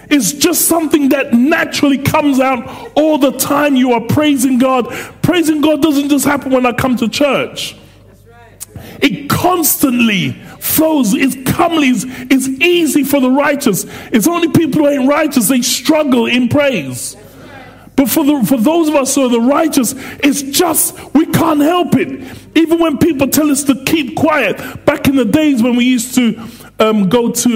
It's 0.10 0.34
just 0.34 0.68
something 0.68 1.10
that 1.10 1.34
naturally 1.34 1.98
comes 1.98 2.40
out 2.40 2.92
all 2.96 3.18
the 3.18 3.32
time. 3.32 3.76
You 3.76 3.94
are 3.94 4.02
praising 4.02 4.58
God. 4.58 4.90
Praising 5.22 5.62
God 5.62 5.82
doesn't 5.82 6.10
just 6.10 6.26
happen 6.26 6.52
when 6.52 6.66
I 6.66 6.74
come 6.74 6.96
to 6.98 7.10
church. 7.10 7.76
It 9.02 9.30
constantly 9.30 10.32
flows. 10.60 11.14
It's 11.14 11.36
comely. 11.52 11.90
It's, 11.90 12.06
it's 12.08 12.48
easy 12.48 13.04
for 13.04 13.20
the 13.20 13.30
righteous. 13.30 13.86
It's 14.12 14.28
only 14.28 14.50
people 14.50 14.82
who 14.82 14.88
ain't 14.88 15.08
righteous, 15.10 15.48
they 15.48 15.62
struggle 15.62 16.26
in 16.26 16.50
praise. 16.50 17.16
But 17.96 18.10
for, 18.10 18.26
the, 18.26 18.46
for 18.46 18.58
those 18.58 18.90
of 18.90 18.96
us 18.96 19.16
who 19.16 19.26
are 19.26 19.30
the 19.30 19.40
righteous, 19.40 19.94
it's 20.22 20.42
just, 20.42 20.98
we 21.14 21.26
can't 21.28 21.62
help 21.62 21.96
it. 21.96 22.28
Even 22.56 22.80
when 22.80 22.98
people 22.98 23.28
tell 23.30 23.50
us 23.50 23.64
to 23.66 23.84
keep 23.86 24.18
quiet, 24.18 24.86
back 24.86 25.08
in 25.08 25.16
the 25.16 25.24
days 25.24 25.64
when 25.64 25.78
we 25.78 25.86
used 25.86 26.14
to 26.16 26.46
um, 26.80 27.08
go 27.08 27.32
to, 27.32 27.50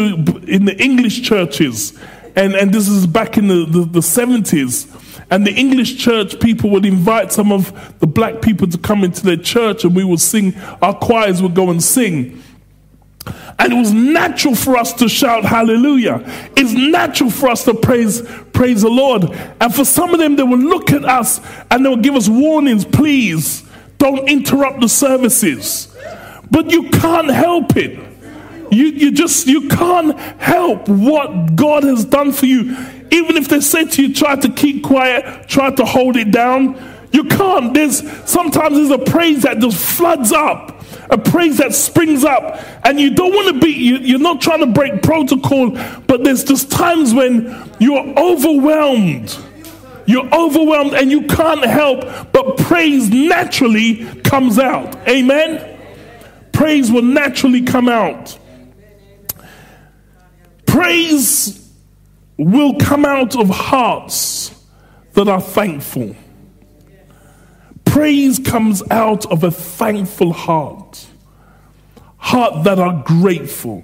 in 0.47 0.63
the 0.63 0.77
English 0.81 1.23
churches, 1.23 1.99
and, 2.35 2.53
and 2.53 2.73
this 2.73 2.87
is 2.87 3.07
back 3.07 3.37
in 3.37 3.47
the, 3.47 3.65
the, 3.65 3.85
the 3.85 3.99
70s, 3.99 4.87
and 5.31 5.45
the 5.45 5.53
English 5.53 5.97
church 5.97 6.39
people 6.39 6.69
would 6.71 6.85
invite 6.85 7.31
some 7.31 7.51
of 7.51 7.99
the 7.99 8.07
black 8.07 8.41
people 8.41 8.67
to 8.67 8.77
come 8.77 9.03
into 9.03 9.23
their 9.23 9.37
church, 9.37 9.83
and 9.83 9.95
we 9.95 10.03
would 10.03 10.19
sing, 10.19 10.55
our 10.81 10.93
choirs 10.93 11.41
would 11.41 11.53
go 11.53 11.69
and 11.69 11.83
sing. 11.83 12.41
And 13.59 13.73
it 13.73 13.75
was 13.75 13.91
natural 13.91 14.55
for 14.55 14.77
us 14.77 14.93
to 14.93 15.09
shout 15.09 15.43
hallelujah. 15.43 16.23
It's 16.55 16.71
natural 16.71 17.29
for 17.29 17.49
us 17.49 17.65
to 17.65 17.73
praise, 17.73 18.21
praise 18.53 18.81
the 18.81 18.89
Lord. 18.89 19.25
And 19.59 19.75
for 19.75 19.83
some 19.83 20.13
of 20.13 20.19
them, 20.19 20.37
they 20.37 20.43
will 20.43 20.57
look 20.57 20.91
at 20.91 21.03
us 21.03 21.41
and 21.69 21.85
they 21.85 21.89
will 21.89 21.97
give 21.97 22.15
us 22.15 22.29
warnings, 22.29 22.85
please 22.85 23.63
don't 23.97 24.29
interrupt 24.29 24.79
the 24.79 24.87
services. 24.87 25.93
But 26.49 26.71
you 26.71 26.89
can't 26.89 27.29
help 27.29 27.75
it. 27.75 28.08
You, 28.71 28.85
you 28.87 29.11
just 29.11 29.47
you 29.47 29.67
can't 29.67 30.17
help 30.39 30.87
what 30.87 31.55
God 31.55 31.83
has 31.83 32.05
done 32.05 32.31
for 32.31 32.45
you. 32.45 32.75
Even 33.11 33.37
if 33.37 33.47
they 33.47 33.59
say 33.61 33.85
to 33.85 34.03
you, 34.03 34.13
try 34.13 34.35
to 34.35 34.49
keep 34.49 34.83
quiet, 34.83 35.47
try 35.47 35.71
to 35.71 35.85
hold 35.85 36.15
it 36.15 36.31
down, 36.31 36.79
you 37.11 37.23
can't. 37.23 37.73
There's 37.73 37.99
sometimes 38.29 38.75
there's 38.75 38.91
a 38.91 38.99
praise 38.99 39.43
that 39.43 39.59
just 39.59 39.83
floods 39.83 40.31
up 40.31 40.79
a 41.11 41.17
praise 41.17 41.57
that 41.57 41.73
springs 41.73 42.23
up, 42.23 42.59
and 42.85 42.99
you 42.99 43.09
don't 43.09 43.33
want 43.33 43.55
to 43.55 43.59
be, 43.59 43.71
you, 43.71 44.15
are 44.15 44.19
not 44.19 44.41
trying 44.41 44.59
to 44.59 44.67
break 44.67 45.01
protocol, 45.01 45.71
but 46.07 46.23
there's 46.23 46.43
just 46.43 46.71
times 46.71 47.13
when 47.13 47.71
you're 47.79 48.05
overwhelmed. 48.17 49.35
You're 50.05 50.33
overwhelmed 50.33 50.93
and 50.93 51.11
you 51.11 51.27
can't 51.27 51.63
help 51.63 52.01
but 52.31 52.57
praise 52.57 53.11
naturally 53.11 54.05
comes 54.21 54.57
out. 54.57 54.95
Amen? 55.07 55.77
Praise 56.51 56.91
will 56.91 57.03
naturally 57.03 57.61
come 57.61 57.87
out. 57.87 58.38
Praise 60.69 61.67
will 62.37 62.75
come 62.75 63.03
out 63.03 63.35
of 63.35 63.49
hearts 63.49 64.53
that 65.13 65.27
are 65.27 65.41
thankful. 65.41 66.15
Praise 67.85 68.37
comes 68.37 68.83
out 68.91 69.25
of 69.31 69.43
a 69.43 69.49
thankful 69.49 70.31
heart, 70.31 71.07
heart 72.17 72.65
that 72.65 72.77
are 72.77 73.03
grateful. 73.03 73.83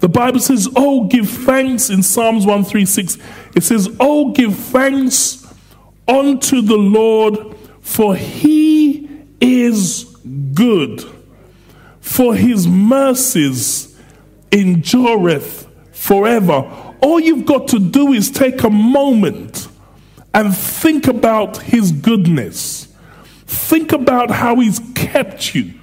The 0.00 0.08
Bible 0.08 0.40
says, 0.40 0.70
Oh, 0.74 1.04
give 1.04 1.28
thanks 1.28 1.90
in 1.90 2.02
Psalms 2.02 2.46
136. 2.46 3.18
It 3.54 3.62
says, 3.62 3.94
Oh, 4.00 4.32
give 4.32 4.56
thanks 4.56 5.46
unto 6.08 6.62
the 6.62 6.78
Lord, 6.78 7.54
for 7.82 8.16
he 8.16 9.06
is 9.38 10.04
good, 10.54 11.04
for 12.00 12.34
his 12.34 12.66
mercies 12.66 13.94
endureth 14.50 15.61
forever. 16.02 16.68
All 17.00 17.20
you've 17.20 17.46
got 17.46 17.68
to 17.68 17.78
do 17.78 18.12
is 18.12 18.28
take 18.28 18.64
a 18.64 18.70
moment 18.70 19.68
and 20.34 20.54
think 20.54 21.06
about 21.06 21.58
his 21.58 21.92
goodness. 21.92 22.88
Think 23.46 23.92
about 23.92 24.32
how 24.32 24.56
he's 24.56 24.80
kept 24.96 25.54
you. 25.54 25.74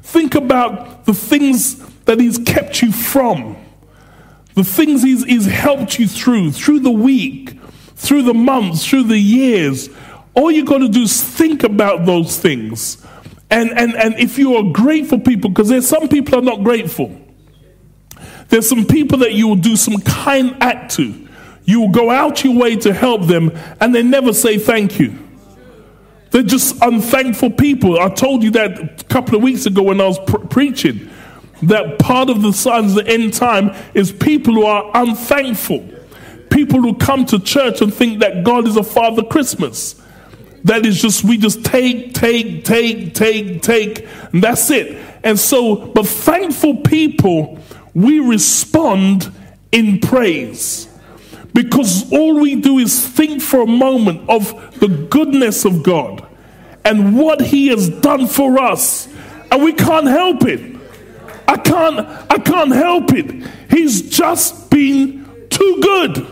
Think 0.00 0.34
about 0.34 1.04
the 1.04 1.12
things 1.12 1.76
that 2.06 2.18
he's 2.18 2.38
kept 2.38 2.80
you 2.80 2.90
from, 2.90 3.56
the 4.54 4.64
things 4.64 5.02
he's, 5.02 5.24
he's 5.24 5.44
helped 5.44 5.98
you 5.98 6.08
through, 6.08 6.52
through 6.52 6.80
the 6.80 6.90
week, 6.90 7.58
through 7.96 8.22
the 8.22 8.34
months, 8.34 8.86
through 8.86 9.04
the 9.04 9.18
years. 9.18 9.90
All 10.34 10.50
you've 10.50 10.66
got 10.66 10.78
to 10.78 10.88
do 10.88 11.02
is 11.02 11.22
think 11.22 11.64
about 11.64 12.06
those 12.06 12.38
things. 12.38 13.04
And, 13.50 13.70
and, 13.76 13.94
and 13.94 14.14
if 14.18 14.38
you 14.38 14.56
are 14.56 14.72
grateful 14.72 15.18
people, 15.18 15.50
because 15.50 15.68
there's 15.68 15.86
some 15.86 16.08
people 16.08 16.38
are 16.38 16.42
not 16.42 16.64
grateful. 16.64 17.25
There's 18.48 18.68
some 18.68 18.86
people 18.86 19.18
that 19.18 19.34
you 19.34 19.48
will 19.48 19.56
do 19.56 19.76
some 19.76 19.98
kind 20.00 20.56
act 20.60 20.94
to. 20.96 21.26
You 21.64 21.80
will 21.80 21.90
go 21.90 22.10
out 22.10 22.44
your 22.44 22.56
way 22.56 22.76
to 22.76 22.92
help 22.92 23.26
them, 23.26 23.50
and 23.80 23.94
they 23.94 24.02
never 24.02 24.32
say 24.32 24.58
thank 24.58 25.00
you. 25.00 25.18
They're 26.30 26.42
just 26.42 26.76
unthankful 26.82 27.50
people. 27.50 27.98
I 27.98 28.08
told 28.08 28.42
you 28.42 28.50
that 28.52 29.00
a 29.00 29.04
couple 29.04 29.36
of 29.36 29.42
weeks 29.42 29.66
ago 29.66 29.82
when 29.82 30.00
I 30.00 30.06
was 30.06 30.18
pr- 30.20 30.38
preaching 30.38 31.10
that 31.62 31.98
part 31.98 32.28
of 32.28 32.42
the 32.42 32.52
signs 32.52 32.96
of 32.96 33.04
the 33.04 33.10
end 33.10 33.32
time 33.32 33.74
is 33.94 34.12
people 34.12 34.54
who 34.54 34.64
are 34.64 34.90
unthankful. 34.94 35.88
People 36.50 36.80
who 36.80 36.94
come 36.94 37.24
to 37.26 37.38
church 37.38 37.80
and 37.80 37.92
think 37.92 38.20
that 38.20 38.44
God 38.44 38.66
is 38.68 38.76
a 38.76 38.82
Father 38.82 39.22
Christmas. 39.22 40.00
That 40.64 40.84
is 40.84 41.00
just, 41.00 41.24
we 41.24 41.38
just 41.38 41.64
take, 41.64 42.12
take, 42.12 42.64
take, 42.64 43.14
take, 43.14 43.62
take, 43.62 44.06
and 44.32 44.42
that's 44.42 44.70
it. 44.70 44.98
And 45.22 45.38
so, 45.38 45.76
but 45.76 46.06
thankful 46.06 46.78
people, 46.78 47.58
we 47.96 48.20
respond 48.20 49.32
in 49.72 49.98
praise. 49.98 50.86
Because 51.54 52.12
all 52.12 52.38
we 52.38 52.56
do 52.56 52.78
is 52.78 53.08
think 53.08 53.40
for 53.40 53.62
a 53.62 53.66
moment 53.66 54.28
of 54.28 54.78
the 54.78 54.88
goodness 54.88 55.64
of 55.64 55.82
God 55.82 56.26
and 56.84 57.18
what 57.18 57.40
He 57.40 57.68
has 57.68 57.88
done 57.88 58.26
for 58.26 58.58
us. 58.58 59.08
And 59.50 59.64
we 59.64 59.72
can't 59.72 60.06
help 60.06 60.44
it. 60.44 60.76
I 61.48 61.56
can't, 61.56 62.00
I 62.30 62.36
can't 62.38 62.72
help 62.72 63.14
it. 63.14 63.48
He's 63.70 64.10
just 64.10 64.70
been 64.70 65.48
too 65.48 65.78
good. 65.80 66.26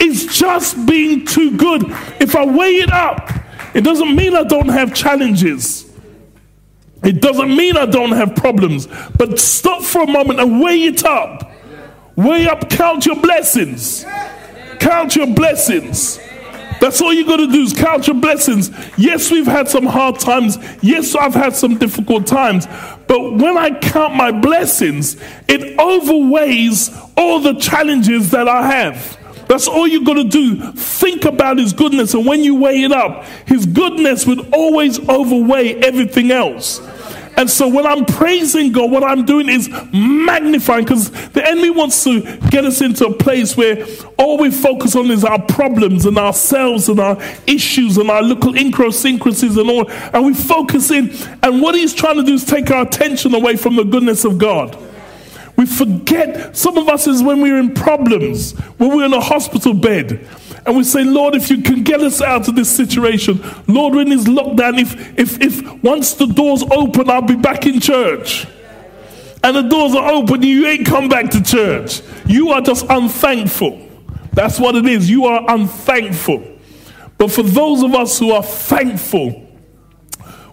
It's 0.00 0.36
just 0.36 0.84
been 0.86 1.24
too 1.24 1.56
good. 1.56 1.84
If 2.18 2.34
I 2.34 2.44
weigh 2.44 2.78
it 2.78 2.92
up, 2.92 3.30
it 3.74 3.82
doesn't 3.82 4.16
mean 4.16 4.34
I 4.34 4.42
don't 4.42 4.70
have 4.70 4.92
challenges. 4.92 5.77
It 7.02 7.22
doesn't 7.22 7.54
mean 7.54 7.76
I 7.76 7.86
don't 7.86 8.12
have 8.12 8.34
problems. 8.34 8.88
But 9.16 9.38
stop 9.38 9.82
for 9.82 10.02
a 10.02 10.06
moment 10.06 10.40
and 10.40 10.60
weigh 10.60 10.84
it 10.84 11.04
up. 11.04 11.50
Weigh 12.16 12.48
up, 12.48 12.68
count 12.68 13.06
your 13.06 13.20
blessings. 13.20 14.04
Count 14.80 15.16
your 15.16 15.28
blessings. 15.28 16.18
That's 16.80 17.00
all 17.00 17.12
you 17.12 17.26
got 17.26 17.38
to 17.38 17.48
do 17.48 17.62
is 17.62 17.72
count 17.72 18.06
your 18.06 18.16
blessings. 18.16 18.70
Yes, 18.96 19.30
we've 19.30 19.46
had 19.46 19.68
some 19.68 19.86
hard 19.86 20.20
times. 20.20 20.58
Yes, 20.82 21.14
I've 21.14 21.34
had 21.34 21.54
some 21.54 21.76
difficult 21.76 22.26
times. 22.26 22.66
But 23.06 23.34
when 23.34 23.58
I 23.58 23.70
count 23.78 24.14
my 24.14 24.30
blessings, 24.30 25.16
it 25.48 25.78
overweighs 25.78 26.96
all 27.16 27.40
the 27.40 27.54
challenges 27.54 28.30
that 28.30 28.46
I 28.46 28.70
have. 28.70 29.17
That's 29.48 29.66
all 29.66 29.86
you've 29.86 30.04
got 30.04 30.14
to 30.14 30.24
do. 30.24 30.72
Think 30.72 31.24
about 31.24 31.58
His 31.58 31.72
goodness. 31.72 32.14
And 32.14 32.26
when 32.26 32.44
you 32.44 32.54
weigh 32.54 32.82
it 32.82 32.92
up, 32.92 33.24
His 33.46 33.66
goodness 33.66 34.26
would 34.26 34.52
always 34.52 34.98
overweigh 35.08 35.74
everything 35.76 36.30
else. 36.30 36.80
And 37.38 37.48
so 37.48 37.68
when 37.68 37.86
I'm 37.86 38.04
praising 38.04 38.72
God, 38.72 38.90
what 38.90 39.04
I'm 39.04 39.24
doing 39.24 39.48
is 39.48 39.70
magnifying 39.92 40.84
because 40.84 41.12
the 41.30 41.46
enemy 41.46 41.70
wants 41.70 42.02
to 42.02 42.20
get 42.50 42.64
us 42.64 42.80
into 42.80 43.06
a 43.06 43.14
place 43.14 43.56
where 43.56 43.86
all 44.18 44.38
we 44.38 44.50
focus 44.50 44.96
on 44.96 45.08
is 45.12 45.24
our 45.24 45.40
problems 45.42 46.04
and 46.04 46.18
ourselves 46.18 46.88
and 46.88 46.98
our 46.98 47.16
issues 47.46 47.96
and 47.96 48.10
our 48.10 48.22
little 48.22 48.56
idiosyncrasies 48.56 49.56
and 49.56 49.70
all. 49.70 49.88
And 49.88 50.26
we 50.26 50.34
focus 50.34 50.90
in. 50.90 51.12
And 51.40 51.62
what 51.62 51.76
he's 51.76 51.94
trying 51.94 52.16
to 52.16 52.24
do 52.24 52.34
is 52.34 52.44
take 52.44 52.72
our 52.72 52.82
attention 52.82 53.32
away 53.32 53.54
from 53.54 53.76
the 53.76 53.84
goodness 53.84 54.24
of 54.24 54.36
God. 54.38 54.76
We 55.58 55.66
forget, 55.66 56.56
some 56.56 56.78
of 56.78 56.88
us 56.88 57.08
is 57.08 57.20
when 57.20 57.40
we're 57.40 57.58
in 57.58 57.74
problems, 57.74 58.52
when 58.78 58.96
we're 58.96 59.06
in 59.06 59.12
a 59.12 59.20
hospital 59.20 59.74
bed, 59.74 60.24
and 60.64 60.76
we 60.76 60.84
say, 60.84 61.02
Lord, 61.02 61.34
if 61.34 61.50
you 61.50 61.62
can 61.62 61.82
get 61.82 62.00
us 62.00 62.22
out 62.22 62.46
of 62.46 62.54
this 62.54 62.70
situation, 62.70 63.44
Lord, 63.66 63.96
when 63.96 64.08
this 64.08 64.24
lockdown, 64.24 64.78
if, 64.78 65.18
if, 65.18 65.40
if 65.42 65.82
once 65.82 66.14
the 66.14 66.26
doors 66.26 66.62
open, 66.70 67.10
I'll 67.10 67.22
be 67.22 67.34
back 67.34 67.66
in 67.66 67.80
church. 67.80 68.46
And 69.42 69.56
the 69.56 69.62
doors 69.62 69.96
are 69.96 70.12
open, 70.12 70.44
you 70.44 70.64
ain't 70.68 70.86
come 70.86 71.08
back 71.08 71.30
to 71.30 71.42
church. 71.42 72.02
You 72.24 72.50
are 72.50 72.60
just 72.60 72.86
unthankful. 72.88 73.84
That's 74.34 74.60
what 74.60 74.76
it 74.76 74.86
is. 74.86 75.10
You 75.10 75.24
are 75.24 75.44
unthankful. 75.48 76.46
But 77.18 77.32
for 77.32 77.42
those 77.42 77.82
of 77.82 77.96
us 77.96 78.16
who 78.16 78.30
are 78.30 78.44
thankful, 78.44 79.44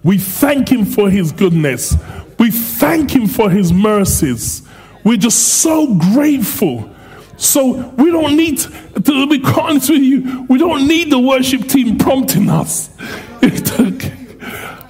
we 0.01 0.17
thank 0.17 0.69
Him 0.69 0.83
for 0.83 1.11
His 1.11 1.31
goodness. 1.31 1.95
We 2.39 2.49
thank 2.49 3.11
Him 3.11 3.27
for 3.27 3.51
His 3.51 3.71
mercies. 3.71 4.64
We're 5.05 5.17
just 5.17 5.61
so 5.61 5.95
grateful 5.95 6.93
so 7.37 7.89
we 7.89 8.11
don't 8.11 8.35
need, 8.37 8.59
to 8.59 9.27
be 9.27 9.41
honest 9.43 9.89
with 9.89 10.01
you, 10.01 10.45
we 10.49 10.57
don't 10.57 10.87
need 10.87 11.11
the 11.11 11.19
worship 11.19 11.67
team 11.67 11.97
prompting 11.97 12.49
us. 12.49 12.87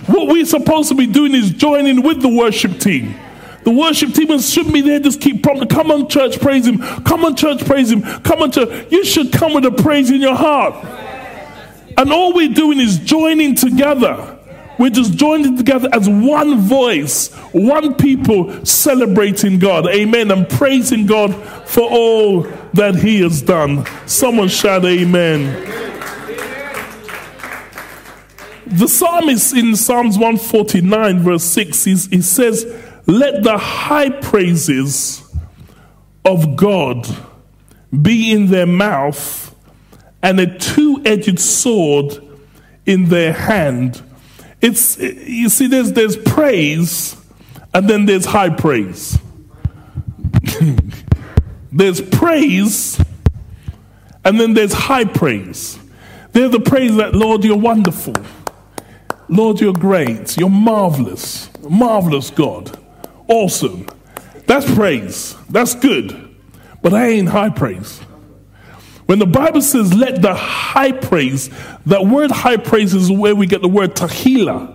what 0.08 0.28
we're 0.28 0.46
supposed 0.46 0.90
to 0.90 0.96
be 0.96 1.08
doing 1.08 1.34
is 1.34 1.52
joining 1.52 2.04
with 2.04 2.22
the 2.22 2.30
worship 2.30 2.80
team. 2.80 3.16
The 3.64 3.72
worship 3.72 4.14
team 4.14 4.40
shouldn't 4.40 4.76
be 4.76 4.82
there, 4.82 5.00
just 5.00 5.20
keep 5.20 5.42
prompting. 5.42 5.70
Come 5.70 5.90
on, 5.90 6.08
church, 6.08 6.40
praise 6.40 6.68
him. 6.68 6.78
Come 7.04 7.26
on, 7.26 7.36
church, 7.36 7.66
praise 7.66 7.92
him. 7.92 8.04
Come 8.22 8.44
on, 8.44 8.52
church. 8.52 8.92
You 8.92 9.04
should 9.04 9.34
come 9.34 9.56
with 9.56 9.66
a 9.66 9.72
praise 9.72 10.12
in 10.12 10.22
your 10.22 10.36
heart. 10.36 10.86
And 11.98 12.14
all 12.14 12.34
we're 12.34 12.54
doing 12.54 12.80
is 12.80 13.00
joining 13.00 13.56
together. 13.56 14.35
We're 14.78 14.90
just 14.90 15.14
joined 15.14 15.58
together 15.58 15.90
as 15.94 16.10
one 16.10 16.60
voice, 16.60 17.34
one 17.52 17.96
people 17.96 18.66
celebrating 18.66 19.60
God. 19.60 19.88
Amen. 19.88 20.32
And 20.32 20.48
praising 20.50 21.06
God 21.06 21.34
for 21.68 21.90
all 21.90 22.42
that 22.74 22.96
He 22.96 23.22
has 23.22 23.42
done. 23.42 23.86
Someone 24.06 24.50
shout, 24.50 24.86
Amen. 24.86 25.84
The 28.66 28.88
psalmist 28.88 29.56
in 29.56 29.76
Psalms 29.76 30.18
149, 30.18 31.20
verse 31.20 31.44
6, 31.44 31.84
he 31.86 32.22
says, 32.22 32.66
Let 33.06 33.44
the 33.44 33.58
high 33.58 34.10
praises 34.10 35.24
of 36.26 36.58
God 36.58 37.08
be 38.02 38.32
in 38.32 38.48
their 38.48 38.66
mouth 38.66 39.56
and 40.22 40.40
a 40.40 40.58
two 40.58 41.02
edged 41.06 41.40
sword 41.40 42.22
in 42.86 43.06
their 43.10 43.32
hand 43.32 44.02
it's 44.62 44.98
you 44.98 45.50
see, 45.50 45.68
there's 45.68 45.94
there's 45.94 46.16
praise, 46.18 47.16
and 47.74 47.90
then 47.90 48.06
there's 48.06 48.26
high 48.26 48.50
praise. 48.50 49.20
there's 51.72 52.02
praise, 52.02 53.00
and 54.24 54.40
then 54.40 54.54
there's 54.54 54.74
high 54.74 55.06
praise. 55.06 55.80
There's 56.32 56.52
the 56.52 56.60
praise 56.60 56.96
that 56.98 57.16
Lord, 57.16 57.44
you're 57.44 57.58
wonderful. 57.58 58.14
Lord, 59.28 59.60
you're 59.60 59.74
great. 59.74 60.38
You're 60.38 60.50
marvelous. 60.50 61.50
Marvelous 61.68 62.30
God. 62.30 62.78
Awesome. 63.28 63.88
That's 64.46 64.72
praise. 64.74 65.36
That's 65.50 65.74
good. 65.74 66.36
But 66.82 66.94
I 66.94 67.08
ain't 67.08 67.30
high 67.30 67.50
praise. 67.50 68.00
When 69.06 69.20
the 69.20 69.28
Bible 69.28 69.62
says, 69.62 69.94
let 69.94 70.22
the 70.22 70.34
high 70.34 70.92
praise, 70.92 71.50
that 71.86 72.06
word 72.06 72.32
high 72.32 72.58
praise 72.58 72.94
is 72.94 73.12
where 73.12 73.36
we 73.36 73.46
get 73.46 73.62
the 73.62 73.68
word 73.68 73.96
tahila. 73.96 74.72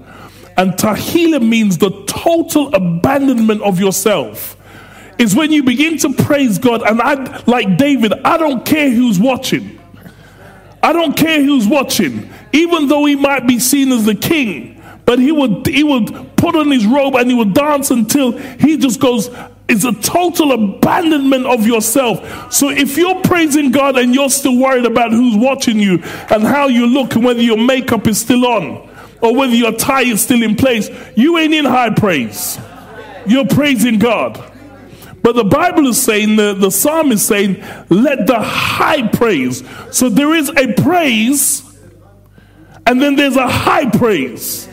And 0.57 0.73
tahila 0.73 1.47
means 1.47 1.79
the 1.79 1.90
total 2.07 2.73
abandonment 2.75 3.62
of 3.62 3.81
yourself. 3.81 4.57
Is 5.19 5.35
when 5.35 5.53
you 5.53 5.62
begin 5.62 5.99
to 5.99 6.14
praise 6.14 6.59
God, 6.59 6.83
and 6.83 7.01
I, 7.03 7.43
like 7.45 7.77
David, 7.77 8.14
I 8.25 8.38
don't 8.38 8.64
care 8.64 8.90
who's 8.90 9.19
watching. 9.19 9.79
I 10.83 10.95
don't 10.95 11.14
care 11.14 11.43
who's 11.43 11.66
watching, 11.66 12.31
even 12.53 12.88
though 12.88 13.05
he 13.05 13.16
might 13.16 13.47
be 13.47 13.59
seen 13.59 13.93
as 13.93 14.07
the 14.07 14.14
king. 14.14 14.83
But 15.05 15.19
he 15.19 15.31
would 15.33 15.66
he 15.66 15.85
would 15.85 16.37
put 16.37 16.57
on 16.57 16.71
his 16.71 16.87
robe 16.87 17.16
and 17.16 17.29
he 17.29 17.37
would 17.37 17.53
dance 17.53 17.90
until 17.90 18.33
he 18.33 18.79
just 18.79 19.01
goes, 19.01 19.29
it's 19.70 19.85
a 19.85 19.92
total 19.92 20.50
abandonment 20.50 21.46
of 21.46 21.64
yourself. 21.64 22.52
So 22.52 22.70
if 22.70 22.98
you're 22.98 23.20
praising 23.22 23.70
God 23.70 23.96
and 23.96 24.12
you're 24.12 24.28
still 24.28 24.59
worried 24.59 24.85
about 24.85 25.12
who's 25.12 25.37
watching 25.37 25.78
you 25.78 26.02
and 26.28 26.42
how 26.42 26.66
you 26.66 26.87
look 26.87 27.14
and 27.14 27.24
whether 27.24 27.40
your 27.40 27.56
makeup 27.56 28.09
is 28.09 28.20
still 28.20 28.44
on 28.46 28.90
or 29.22 29.37
whether 29.37 29.54
your 29.54 29.72
tie 29.72 30.02
is 30.02 30.22
still 30.22 30.42
in 30.42 30.56
place, 30.56 30.90
you 31.14 31.38
ain't 31.38 31.54
in 31.54 31.64
high 31.64 31.90
praise. 31.90 32.59
You're 33.26 33.46
praising 33.46 34.00
God. 34.00 34.44
But 35.22 35.37
the 35.37 35.44
Bible 35.44 35.87
is 35.87 36.02
saying, 36.02 36.35
the, 36.35 36.54
the 36.54 36.70
psalm 36.70 37.12
is 37.12 37.24
saying, 37.24 37.62
let 37.90 38.26
the 38.26 38.40
high 38.40 39.06
praise. 39.06 39.62
So 39.92 40.09
there 40.09 40.35
is 40.35 40.48
a 40.48 40.72
praise 40.83 41.62
and 42.87 43.00
then 43.00 43.14
there's 43.14 43.37
a 43.37 43.46
high 43.46 43.88
praise. 43.88 44.68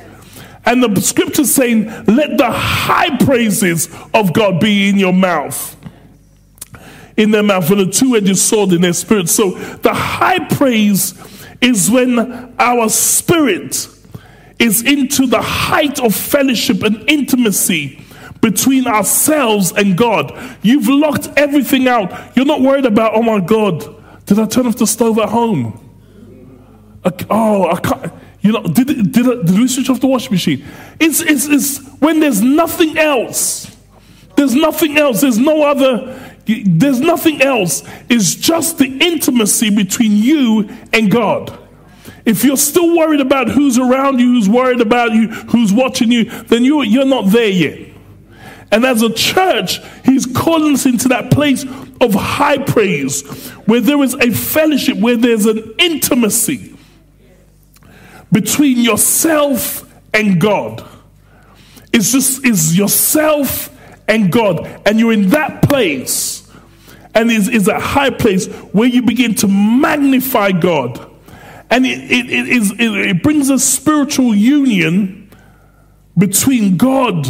And 0.67 0.83
the 0.83 1.01
scripture 1.01 1.45
saying, 1.45 1.85
let 2.05 2.37
the 2.37 2.51
high 2.51 3.17
praises 3.17 3.89
of 4.13 4.33
God 4.33 4.59
be 4.59 4.89
in 4.89 4.97
your 4.97 5.13
mouth. 5.13 5.75
in 7.17 7.31
their 7.31 7.43
mouth 7.43 7.69
and 7.71 7.81
a 7.81 7.87
two 7.87 8.15
edged 8.15 8.37
sword 8.37 8.71
in 8.71 8.81
their 8.81 8.93
spirit. 8.93 9.27
So 9.27 9.51
the 9.51 9.93
high 9.93 10.47
praise 10.47 11.15
is 11.59 11.89
when 11.89 12.53
our 12.59 12.87
spirit 12.89 13.87
is 14.59 14.83
into 14.83 15.25
the 15.25 15.41
height 15.41 15.99
of 15.99 16.15
fellowship 16.15 16.83
and 16.83 17.03
intimacy 17.09 18.03
between 18.39 18.85
ourselves 18.87 19.71
and 19.71 19.97
God. 19.97 20.37
You've 20.61 20.87
locked 20.87 21.29
everything 21.35 21.87
out. 21.87 22.37
You're 22.37 22.45
not 22.45 22.61
worried 22.61 22.85
about, 22.85 23.13
oh 23.15 23.23
my 23.23 23.39
God, 23.39 23.95
did 24.25 24.37
I 24.39 24.45
turn 24.45 24.67
off 24.67 24.77
the 24.77 24.85
stove 24.85 25.17
at 25.17 25.29
home? 25.29 25.83
Uh, 27.03 27.11
oh, 27.29 27.71
I 27.71 27.79
can't. 27.79 28.13
You 28.41 28.51
know, 28.53 28.63
did, 28.63 28.87
did, 29.11 29.45
did 29.45 29.49
we 29.49 29.67
switch 29.67 29.89
off 29.89 29.99
the 29.99 30.07
washing 30.07 30.31
machine? 30.31 30.65
It's, 30.99 31.21
it's, 31.21 31.47
it's 31.47 31.87
when 31.99 32.19
there's 32.19 32.41
nothing 32.41 32.97
else. 32.97 33.75
There's 34.35 34.55
nothing 34.55 34.97
else. 34.97 35.21
There's 35.21 35.39
no 35.39 35.63
other. 35.63 36.23
There's 36.45 37.01
nothing 37.01 37.41
else. 37.41 37.83
It's 38.07 38.35
just 38.35 38.77
the 38.77 38.85
intimacy 38.85 39.75
between 39.75 40.13
you 40.13 40.69
and 40.93 41.11
God. 41.11 41.57
If 42.23 42.43
you're 42.43 42.57
still 42.57 42.95
worried 42.95 43.19
about 43.19 43.49
who's 43.49 43.77
around 43.77 44.19
you, 44.19 44.33
who's 44.33 44.47
worried 44.47 44.79
about 44.79 45.11
you, 45.11 45.27
who's 45.29 45.73
watching 45.73 46.11
you, 46.11 46.25
then 46.25 46.63
you, 46.63 46.83
you're 46.83 47.05
not 47.05 47.31
there 47.31 47.49
yet. 47.49 47.89
And 48.71 48.85
as 48.85 49.01
a 49.01 49.11
church, 49.11 49.81
He's 50.05 50.25
calling 50.25 50.73
us 50.73 50.85
into 50.85 51.07
that 51.09 51.31
place 51.31 51.63
of 51.99 52.13
high 52.13 52.59
praise 52.59 53.25
where 53.65 53.81
there 53.81 54.01
is 54.03 54.13
a 54.13 54.31
fellowship, 54.31 54.97
where 54.97 55.17
there's 55.17 55.45
an 55.45 55.73
intimacy 55.79 56.76
between 58.31 58.79
yourself 58.79 59.83
and 60.13 60.39
God. 60.39 60.83
It's 61.93 62.11
just 62.11 62.45
is 62.45 62.77
yourself 62.77 63.73
and 64.07 64.31
God, 64.31 64.67
and 64.85 64.99
you're 64.99 65.13
in 65.13 65.29
that 65.29 65.61
place, 65.61 66.49
and 67.13 67.31
is 67.31 67.47
is 67.49 67.67
a 67.67 67.79
high 67.79 68.09
place 68.09 68.47
where 68.47 68.87
you 68.87 69.01
begin 69.01 69.35
to 69.35 69.47
magnify 69.47 70.51
God, 70.51 70.99
and 71.69 71.85
it, 71.85 71.99
it, 72.11 72.29
it, 72.29 72.47
is, 72.47 72.71
it, 72.71 72.79
it 72.79 73.23
brings 73.23 73.49
a 73.49 73.59
spiritual 73.59 74.35
union 74.35 75.29
between 76.17 76.77
God 76.77 77.27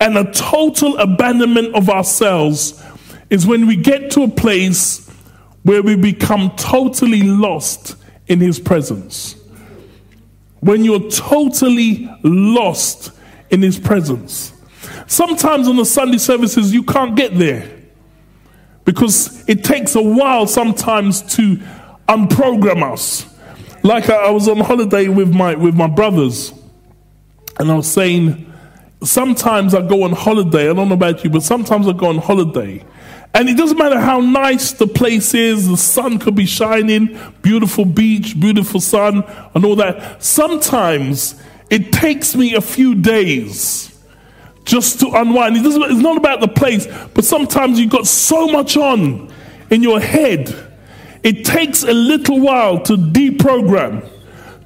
and 0.00 0.18
a 0.18 0.32
total 0.32 0.98
abandonment 0.98 1.74
of 1.74 1.88
ourselves 1.88 2.82
is 3.30 3.46
when 3.46 3.66
we 3.66 3.76
get 3.76 4.10
to 4.12 4.24
a 4.24 4.28
place 4.28 5.08
where 5.62 5.82
we 5.82 5.94
become 5.94 6.50
totally 6.56 7.22
lost 7.22 7.96
in 8.26 8.40
His 8.40 8.58
presence 8.58 9.41
when 10.62 10.84
you're 10.84 11.10
totally 11.10 12.08
lost 12.22 13.10
in 13.50 13.62
His 13.62 13.78
presence. 13.78 14.52
Sometimes 15.08 15.66
on 15.66 15.76
the 15.76 15.84
Sunday 15.84 16.18
services, 16.18 16.72
you 16.72 16.84
can't 16.84 17.16
get 17.16 17.36
there 17.36 17.68
because 18.84 19.44
it 19.48 19.64
takes 19.64 19.96
a 19.96 20.00
while 20.00 20.46
sometimes 20.46 21.22
to 21.34 21.56
unprogram 22.08 22.92
us. 22.92 23.26
Like 23.82 24.08
I, 24.08 24.30
was 24.30 24.46
on 24.46 24.60
holiday 24.60 25.08
with 25.08 25.34
my, 25.34 25.56
with 25.56 25.74
my 25.74 25.88
brothers, 25.88 26.54
and 27.58 27.68
I 27.70 27.74
was 27.74 27.90
saying, 27.90 28.50
sometimes 29.02 29.74
I 29.74 29.86
go 29.86 30.04
on 30.04 30.12
holiday. 30.12 30.70
I 30.70 30.74
don't 30.74 30.88
know 30.88 30.94
about 30.94 31.24
you, 31.24 31.30
but 31.30 31.42
sometimes 31.42 31.88
I 31.88 31.92
go 31.92 32.06
on 32.06 32.18
holiday 32.18 32.84
and 33.34 33.48
it 33.48 33.56
doesn't 33.56 33.78
matter 33.78 33.98
how 33.98 34.20
nice 34.20 34.72
the 34.72 34.86
place 34.86 35.32
is, 35.32 35.66
the 35.66 35.76
sun 35.76 36.18
could 36.18 36.34
be 36.34 36.44
shining, 36.44 37.18
beautiful 37.40 37.84
beach, 37.84 38.38
beautiful 38.38 38.80
sun, 38.80 39.24
and 39.54 39.64
all 39.64 39.76
that. 39.76 40.22
Sometimes 40.22 41.40
it 41.70 41.92
takes 41.92 42.34
me 42.34 42.54
a 42.54 42.60
few 42.60 42.94
days 42.94 43.98
just 44.64 45.00
to 45.00 45.08
unwind. 45.08 45.56
It 45.56 45.62
doesn't, 45.62 45.82
it's 45.82 46.00
not 46.00 46.18
about 46.18 46.40
the 46.40 46.48
place, 46.48 46.86
but 47.14 47.24
sometimes 47.24 47.80
you've 47.80 47.90
got 47.90 48.06
so 48.06 48.48
much 48.48 48.76
on 48.76 49.32
in 49.70 49.82
your 49.82 49.98
head. 49.98 50.54
It 51.22 51.44
takes 51.44 51.82
a 51.84 51.92
little 51.92 52.38
while 52.38 52.82
to 52.82 52.96
deprogram. 52.96 54.08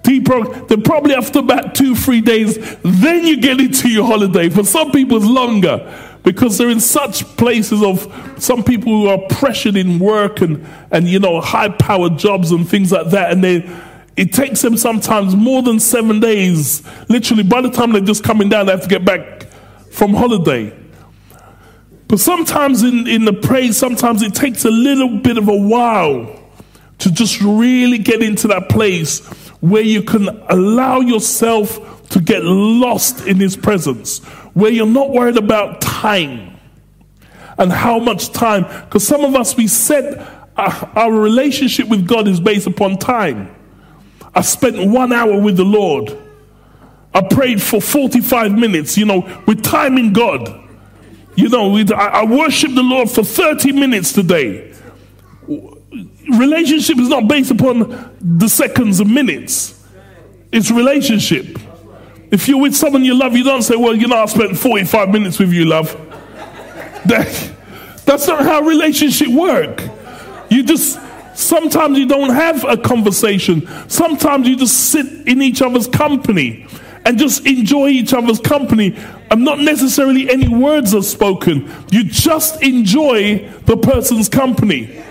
Deprogram. 0.02 0.66
Then 0.66 0.82
probably 0.82 1.14
after 1.14 1.38
about 1.38 1.76
two, 1.76 1.94
three 1.94 2.20
days, 2.20 2.58
then 2.82 3.24
you 3.24 3.40
get 3.40 3.60
into 3.60 3.88
your 3.88 4.06
holiday. 4.06 4.48
For 4.48 4.64
some 4.64 4.90
people, 4.90 5.18
it's 5.18 5.26
longer 5.26 6.15
because 6.26 6.58
they're 6.58 6.70
in 6.70 6.80
such 6.80 7.24
places 7.36 7.84
of 7.84 8.12
some 8.36 8.64
people 8.64 8.90
who 8.90 9.06
are 9.06 9.20
pressured 9.30 9.76
in 9.76 10.00
work 10.00 10.40
and, 10.40 10.66
and 10.90 11.06
you 11.06 11.20
know, 11.20 11.40
high 11.40 11.68
powered 11.68 12.18
jobs 12.18 12.50
and 12.50 12.68
things 12.68 12.90
like 12.90 13.10
that. 13.10 13.30
And 13.30 13.44
they, 13.44 13.70
it 14.16 14.32
takes 14.32 14.60
them 14.60 14.76
sometimes 14.76 15.36
more 15.36 15.62
than 15.62 15.78
seven 15.78 16.18
days. 16.18 16.82
Literally, 17.08 17.44
by 17.44 17.60
the 17.60 17.70
time 17.70 17.92
they're 17.92 18.00
just 18.00 18.24
coming 18.24 18.48
down, 18.48 18.66
they 18.66 18.72
have 18.72 18.82
to 18.82 18.88
get 18.88 19.04
back 19.04 19.44
from 19.92 20.14
holiday. 20.14 20.76
But 22.08 22.18
sometimes 22.18 22.82
in, 22.82 23.06
in 23.06 23.24
the 23.24 23.32
praise, 23.32 23.76
sometimes 23.76 24.22
it 24.22 24.34
takes 24.34 24.64
a 24.64 24.70
little 24.70 25.18
bit 25.18 25.38
of 25.38 25.46
a 25.46 25.56
while 25.56 26.42
to 26.98 27.12
just 27.12 27.40
really 27.40 27.98
get 27.98 28.20
into 28.20 28.48
that 28.48 28.68
place 28.68 29.24
where 29.60 29.82
you 29.82 30.02
can 30.02 30.28
allow 30.48 30.98
yourself 30.98 32.08
to 32.08 32.20
get 32.20 32.42
lost 32.42 33.26
in 33.28 33.36
His 33.36 33.56
presence, 33.56 34.20
where 34.56 34.70
you're 34.70 34.86
not 34.86 35.10
worried 35.10 35.36
about 35.36 35.82
time 35.82 36.58
and 37.58 37.70
how 37.70 37.98
much 37.98 38.32
time. 38.32 38.62
Because 38.86 39.06
some 39.06 39.22
of 39.22 39.34
us, 39.34 39.54
we 39.54 39.68
said 39.68 40.26
our, 40.56 40.90
our 40.96 41.12
relationship 41.12 41.88
with 41.88 42.08
God 42.08 42.26
is 42.26 42.40
based 42.40 42.66
upon 42.66 42.96
time. 42.96 43.54
I 44.34 44.40
spent 44.40 44.90
one 44.90 45.12
hour 45.12 45.38
with 45.38 45.58
the 45.58 45.64
Lord. 45.64 46.16
I 47.12 47.20
prayed 47.20 47.60
for 47.60 47.82
45 47.82 48.52
minutes, 48.52 48.96
you 48.96 49.04
know, 49.04 49.42
with 49.46 49.62
time 49.62 49.98
in 49.98 50.14
God. 50.14 50.48
You 51.34 51.50
know, 51.50 51.76
I, 51.94 52.22
I 52.22 52.24
worshiped 52.24 52.74
the 52.74 52.82
Lord 52.82 53.10
for 53.10 53.24
30 53.24 53.72
minutes 53.72 54.14
today. 54.14 54.74
Relationship 56.38 56.96
is 56.96 57.10
not 57.10 57.28
based 57.28 57.50
upon 57.50 58.16
the 58.22 58.48
seconds 58.48 59.00
and 59.00 59.12
minutes, 59.12 59.86
it's 60.50 60.70
relationship. 60.70 61.58
If 62.30 62.48
you're 62.48 62.60
with 62.60 62.74
someone 62.74 63.04
you 63.04 63.14
love, 63.14 63.36
you 63.36 63.44
don't 63.44 63.62
say, 63.62 63.76
Well, 63.76 63.94
you 63.94 64.08
know, 64.08 64.16
I 64.16 64.26
spent 64.26 64.58
45 64.58 65.10
minutes 65.10 65.38
with 65.38 65.52
you, 65.52 65.64
love. 65.64 65.92
That, 67.06 67.52
that's 68.04 68.26
not 68.26 68.42
how 68.42 68.62
relationship 68.62 69.28
work. 69.28 69.82
You 70.50 70.64
just 70.64 70.98
sometimes 71.34 71.98
you 71.98 72.06
don't 72.06 72.30
have 72.30 72.64
a 72.64 72.76
conversation. 72.76 73.68
Sometimes 73.88 74.48
you 74.48 74.56
just 74.56 74.90
sit 74.90 75.06
in 75.28 75.42
each 75.42 75.62
other's 75.62 75.86
company 75.86 76.66
and 77.04 77.18
just 77.18 77.46
enjoy 77.46 77.88
each 77.88 78.12
other's 78.12 78.40
company. 78.40 78.96
And 79.30 79.44
not 79.44 79.60
necessarily 79.60 80.28
any 80.30 80.48
words 80.48 80.94
are 80.94 81.02
spoken. 81.02 81.70
You 81.90 82.04
just 82.04 82.62
enjoy 82.62 83.48
the 83.66 83.76
person's 83.76 84.28
company. 84.28 85.02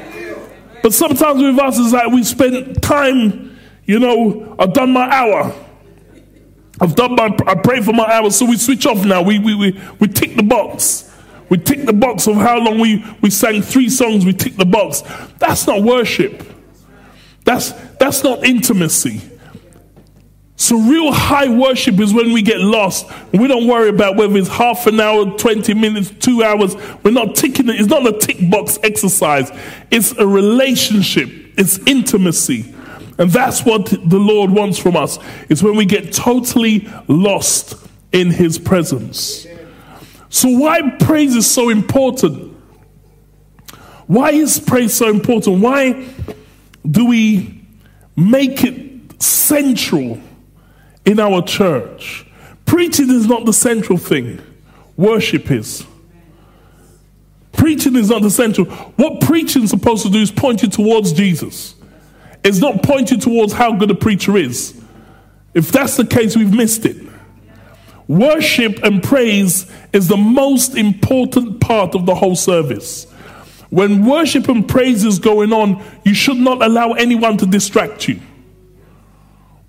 But 0.84 0.94
sometimes 0.94 1.42
with 1.42 1.58
us, 1.60 1.80
it's 1.80 1.94
like 1.94 2.12
we 2.12 2.24
spend 2.24 2.82
time, 2.84 3.58
you 3.86 4.00
know, 4.00 4.56
I've 4.60 4.74
done 4.74 4.92
my 4.92 5.10
hour. 5.10 5.54
I've 6.80 6.96
done 6.96 7.16
my, 7.16 7.36
I 7.48 7.56
pray 7.56 7.82
for 7.82 7.94
my 7.94 8.06
hours, 8.06 8.36
so 8.36 8.46
we 8.46 8.58
switch 8.58 8.86
off 8.86 9.06
now. 9.06 9.22
We, 9.22 9.40
we, 9.40 9.56
we, 9.56 9.82
we 10.00 10.08
tick 10.08 10.36
the 10.36 10.44
box. 10.44 11.12
We 11.50 11.58
tick 11.58 11.86
the 11.86 11.94
box 11.94 12.28
of 12.28 12.36
how 12.36 12.60
long 12.60 12.80
we, 12.80 13.06
we 13.22 13.30
sang 13.30 13.62
three 13.62 13.90
songs, 13.90 14.26
we 14.26 14.34
tick 14.34 14.56
the 14.56 14.66
box. 14.66 15.04
That's 15.38 15.68
not 15.68 15.84
worship. 15.84 16.44
That's, 17.44 17.72
that's 18.00 18.24
not 18.24 18.44
intimacy. 18.44 19.22
So, 20.58 20.78
real 20.78 21.12
high 21.12 21.50
worship 21.50 22.00
is 22.00 22.14
when 22.14 22.32
we 22.32 22.42
get 22.42 22.60
lost. 22.60 23.08
We 23.34 23.48
don't 23.48 23.68
worry 23.68 23.90
about 23.90 24.16
whether 24.16 24.36
it's 24.38 24.48
half 24.48 24.88
an 24.88 25.00
hour, 25.00 25.26
20 25.38 25.74
minutes, 25.74 26.12
two 26.12 26.44
hours. 26.44 26.76
We're 27.04 27.12
not 27.12 27.36
ticking 27.36 27.68
it. 27.70 27.80
It's 27.80 27.90
not 27.90 28.08
a 28.08 28.18
tick 28.18 28.38
box 28.50 28.80
exercise, 28.82 29.52
it's 29.92 30.14
a 30.14 30.26
relationship, 30.26 31.30
it's 31.58 31.78
intimacy. 31.80 32.75
And 33.18 33.32
that's 33.32 33.64
what 33.64 33.86
the 33.86 34.20
Lord 34.20 34.52
wants 34.52 34.78
from 34.78 34.96
us. 34.96 35.20
It's 35.50 35.64
when 35.64 35.76
we 35.76 35.86
get 35.86 36.12
totally 36.14 36.90
lost 37.08 37.76
in 38.12 38.32
his 38.32 38.60
presence. 38.60 39.48
So 40.30 40.50
why 40.50 40.82
praise 41.00 41.36
is 41.36 41.50
so 41.50 41.70
important? 41.70 42.54
Why 44.08 44.32
is 44.32 44.60
praise 44.60 44.94
so 44.94 45.10
important? 45.10 45.62
Why 45.62 46.08
do 46.90 47.06
we 47.06 47.66
make 48.16 48.64
it 48.64 49.22
central 49.22 50.20
in 51.06 51.20
our 51.20 51.42
church? 51.42 52.26
Preaching 52.66 53.10
is 53.10 53.28
not 53.28 53.46
the 53.46 53.54
central 53.54 53.98
thing. 53.98 54.42
Worship 54.98 55.50
is. 55.52 55.86
Preaching 57.54 57.96
is 57.96 58.10
not 58.10 58.22
the 58.22 58.30
central. 58.30 58.66
What 58.66 59.22
preaching 59.22 59.64
is 59.64 59.70
supposed 59.70 60.04
to 60.04 60.12
do 60.12 60.20
is 60.20 60.32
point 60.32 60.62
you 60.62 60.70
towards 60.70 61.14
Jesus. 61.14 61.76
It's 62.46 62.60
not 62.60 62.84
pointing 62.84 63.20
towards 63.20 63.54
how 63.54 63.74
good 63.74 63.90
a 63.90 63.96
preacher 63.96 64.38
is. 64.38 64.80
If 65.56 65.72
that's 65.72 65.98
the 65.98 66.06
case, 66.06 66.38
we've 66.38 66.54
missed 66.54 66.86
it. 66.86 66.96
Worship 68.08 68.84
and 68.84 69.02
praise 69.02 69.70
is 69.92 70.08
the 70.08 70.16
most 70.16 70.76
important 70.76 71.60
part 71.60 71.96
of 71.96 72.06
the 72.06 72.14
whole 72.14 72.36
service. 72.36 73.06
When 73.72 74.06
worship 74.06 74.48
and 74.48 74.68
praise 74.68 75.04
is 75.04 75.18
going 75.18 75.52
on, 75.54 75.84
you 76.04 76.14
should 76.14 76.38
not 76.38 76.62
allow 76.62 76.92
anyone 76.92 77.38
to 77.38 77.48
distract 77.48 78.08
you. 78.08 78.22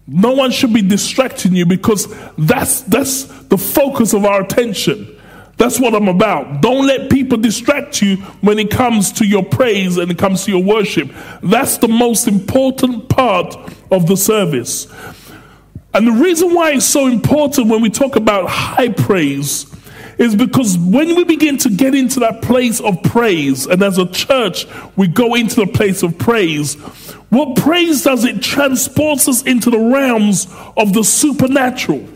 No 0.07 0.35
one 0.35 0.51
should 0.51 0.75
be 0.75 0.83
distracting 0.83 1.57
you 1.57 1.65
because 1.65 2.15
that's, 2.37 2.83
that's 2.83 3.25
the 3.25 3.57
focus 3.57 4.13
of 4.13 4.27
our 4.27 4.43
attention. 4.43 5.16
That's 5.57 5.81
what 5.81 5.95
I'm 5.95 6.09
about. 6.09 6.61
Don't 6.61 6.87
let 6.87 7.11
people 7.11 7.39
distract 7.39 8.03
you 8.03 8.17
when 8.43 8.59
it 8.59 8.71
comes 8.71 9.11
to 9.13 9.27
your 9.27 9.43
praise 9.43 9.97
and 9.97 10.11
it 10.11 10.19
comes 10.19 10.45
to 10.45 10.51
your 10.51 10.63
worship. 10.63 11.11
That's 11.43 11.79
the 11.79 11.89
most 11.89 12.29
important 12.29 13.09
part 13.09 13.57
of 13.91 14.07
the 14.07 14.17
service. 14.17 14.87
And 15.95 16.07
the 16.07 16.13
reason 16.13 16.53
why 16.53 16.73
it's 16.73 16.85
so 16.85 17.07
important 17.07 17.69
when 17.69 17.81
we 17.81 17.89
talk 17.89 18.17
about 18.17 18.51
high 18.51 18.91
praise 18.91 19.65
is 20.19 20.35
because 20.35 20.77
when 20.79 21.15
we 21.15 21.25
begin 21.25 21.57
to 21.59 21.71
get 21.71 21.95
into 21.95 22.21
that 22.21 22.43
place 22.43 22.81
of 22.81 23.03
praise, 23.03 23.67
and 23.67 23.83
as 23.83 23.97
a 23.99 24.07
church, 24.07 24.67
we 24.97 25.09
go 25.09 25.35
into 25.35 25.57
the 25.57 25.67
place 25.67 26.03
of 26.03 26.19
praise, 26.19 26.75
what 27.31 27.57
praise 27.57 28.05
does? 28.05 28.25
It 28.25 28.43
transports 28.43 29.27
us 29.27 29.43
into 29.43 29.71
the 29.71 29.79
realms 29.79 30.47
of 30.77 30.93
the 30.93 31.03
supernatural. 31.03 32.07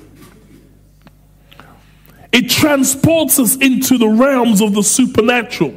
It 2.32 2.48
transports 2.48 3.38
us 3.38 3.56
into 3.56 3.98
the 3.98 4.08
realms 4.08 4.60
of 4.60 4.74
the 4.74 4.82
supernatural 4.82 5.74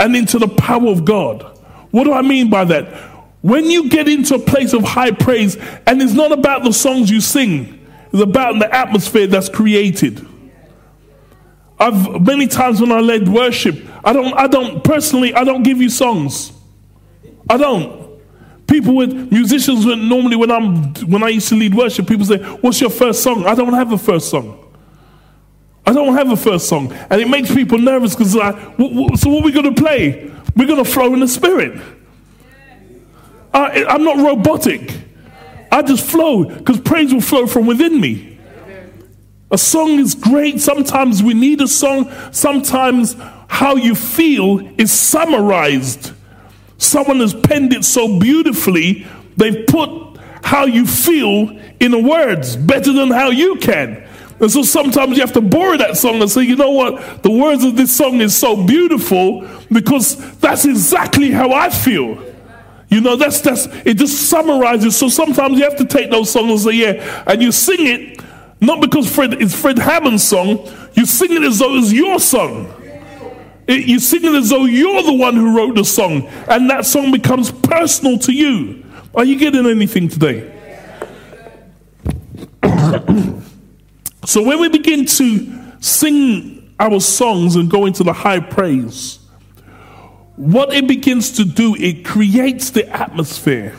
and 0.00 0.16
into 0.16 0.38
the 0.38 0.48
power 0.48 0.88
of 0.88 1.04
God. 1.04 1.42
What 1.90 2.04
do 2.04 2.12
I 2.12 2.22
mean 2.22 2.50
by 2.50 2.64
that? 2.64 2.86
When 3.42 3.66
you 3.66 3.90
get 3.90 4.08
into 4.08 4.36
a 4.36 4.38
place 4.38 4.72
of 4.72 4.82
high 4.82 5.10
praise, 5.10 5.56
and 5.86 6.00
it's 6.00 6.14
not 6.14 6.32
about 6.32 6.64
the 6.64 6.72
songs 6.72 7.10
you 7.10 7.20
sing, 7.20 7.86
it's 8.10 8.22
about 8.22 8.58
the 8.58 8.74
atmosphere 8.74 9.26
that's 9.26 9.50
created. 9.50 10.26
I've 11.78 12.22
many 12.22 12.46
times 12.46 12.80
when 12.80 12.90
I 12.90 13.00
led 13.00 13.28
worship, 13.28 13.76
I 14.02 14.12
don't, 14.14 14.32
I 14.34 14.46
don't 14.46 14.82
personally, 14.82 15.34
I 15.34 15.44
don't 15.44 15.62
give 15.62 15.82
you 15.82 15.90
songs. 15.90 16.52
I 17.50 17.58
don't. 17.58 18.04
People 18.66 18.96
with 18.96 19.12
musicians 19.30 19.84
normally 19.84 20.36
when 20.36 20.50
I'm 20.50 20.94
when 21.10 21.22
I 21.22 21.28
used 21.28 21.48
to 21.50 21.54
lead 21.54 21.74
worship, 21.74 22.06
people 22.06 22.24
say, 22.24 22.38
"What's 22.38 22.80
your 22.80 22.88
first 22.88 23.22
song?" 23.22 23.44
I 23.44 23.54
don't 23.54 23.74
have 23.74 23.92
a 23.92 23.98
first 23.98 24.30
song. 24.30 24.63
I 25.86 25.92
don't 25.92 26.14
have 26.14 26.30
a 26.30 26.36
first 26.36 26.68
song, 26.68 26.92
and 26.92 27.20
it 27.20 27.28
makes 27.28 27.52
people 27.52 27.78
nervous 27.78 28.14
because 28.14 28.34
like, 28.34 28.54
so 28.56 29.30
what 29.30 29.42
are 29.42 29.44
we 29.44 29.52
going 29.52 29.74
to 29.74 29.80
play? 29.80 30.32
We're 30.56 30.66
going 30.66 30.82
to 30.82 30.90
flow 30.90 31.12
in 31.12 31.20
the 31.20 31.28
spirit. 31.28 31.80
I, 33.52 33.84
I'm 33.84 34.02
not 34.02 34.16
robotic. 34.16 34.96
I 35.70 35.82
just 35.82 36.06
flow 36.06 36.44
because 36.44 36.80
praise 36.80 37.12
will 37.12 37.20
flow 37.20 37.46
from 37.46 37.66
within 37.66 38.00
me. 38.00 38.38
A 39.50 39.58
song 39.58 40.00
is 40.00 40.14
great. 40.14 40.60
Sometimes 40.60 41.22
we 41.22 41.34
need 41.34 41.60
a 41.60 41.68
song. 41.68 42.10
Sometimes 42.32 43.16
how 43.48 43.76
you 43.76 43.94
feel 43.94 44.60
is 44.78 44.90
summarized. 44.90 46.12
Someone 46.78 47.20
has 47.20 47.34
penned 47.34 47.72
it 47.72 47.84
so 47.84 48.18
beautifully, 48.18 49.06
they've 49.36 49.66
put 49.66 50.18
how 50.42 50.66
you 50.66 50.86
feel 50.86 51.50
in 51.80 51.92
the 51.92 51.98
words 51.98 52.56
better 52.56 52.92
than 52.92 53.10
how 53.10 53.30
you 53.30 53.56
can. 53.56 54.03
And 54.40 54.50
so 54.50 54.62
sometimes 54.62 55.16
you 55.16 55.22
have 55.22 55.32
to 55.34 55.40
borrow 55.40 55.76
that 55.76 55.96
song 55.96 56.20
and 56.20 56.30
say, 56.30 56.42
you 56.42 56.56
know 56.56 56.70
what? 56.70 57.22
The 57.22 57.30
words 57.30 57.62
of 57.64 57.76
this 57.76 57.96
song 57.96 58.20
is 58.20 58.36
so 58.36 58.66
beautiful 58.66 59.48
because 59.70 60.16
that's 60.38 60.64
exactly 60.64 61.30
how 61.30 61.52
I 61.52 61.70
feel. 61.70 62.22
You 62.88 63.00
know, 63.00 63.16
that's 63.16 63.40
that's 63.40 63.66
it 63.84 63.94
just 63.94 64.28
summarizes. 64.28 64.96
So 64.96 65.08
sometimes 65.08 65.58
you 65.58 65.64
have 65.64 65.76
to 65.76 65.84
take 65.84 66.10
those 66.10 66.30
songs 66.30 66.50
and 66.50 66.60
say, 66.60 66.78
yeah, 66.78 67.24
and 67.26 67.42
you 67.42 67.50
sing 67.52 67.86
it 67.86 68.20
not 68.60 68.80
because 68.80 69.12
Fred 69.12 69.34
it's 69.34 69.58
Fred 69.58 69.78
Hammond's 69.78 70.22
song, 70.22 70.68
you 70.94 71.06
sing 71.06 71.32
it 71.32 71.42
as 71.42 71.58
though 71.58 71.76
it's 71.76 71.92
your 71.92 72.18
song. 72.18 72.72
It, 73.66 73.86
you 73.86 73.98
sing 73.98 74.24
it 74.24 74.34
as 74.34 74.50
though 74.50 74.64
you're 74.64 75.02
the 75.02 75.14
one 75.14 75.34
who 75.34 75.56
wrote 75.56 75.74
the 75.74 75.84
song, 75.84 76.26
and 76.48 76.68
that 76.70 76.84
song 76.84 77.10
becomes 77.10 77.50
personal 77.50 78.18
to 78.20 78.32
you. 78.32 78.84
Are 79.14 79.24
you 79.24 79.38
getting 79.38 79.66
anything 79.66 80.08
today? 80.08 80.50
So 84.26 84.42
when 84.42 84.60
we 84.60 84.68
begin 84.68 85.06
to 85.06 85.72
sing 85.80 86.74
our 86.80 87.00
songs 87.00 87.56
and 87.56 87.70
go 87.70 87.86
into 87.86 88.02
the 88.02 88.12
high 88.12 88.40
praise, 88.40 89.18
what 90.36 90.72
it 90.72 90.88
begins 90.88 91.32
to 91.32 91.44
do, 91.44 91.76
it 91.76 92.04
creates 92.04 92.70
the 92.70 92.88
atmosphere. 92.88 93.76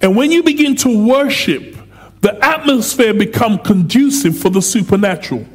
And 0.00 0.16
when 0.16 0.30
you 0.30 0.42
begin 0.42 0.76
to 0.76 1.06
worship, 1.06 1.76
the 2.20 2.42
atmosphere 2.44 3.12
become 3.12 3.58
conducive 3.58 4.38
for 4.38 4.48
the 4.48 4.62
supernatural. 4.62 5.46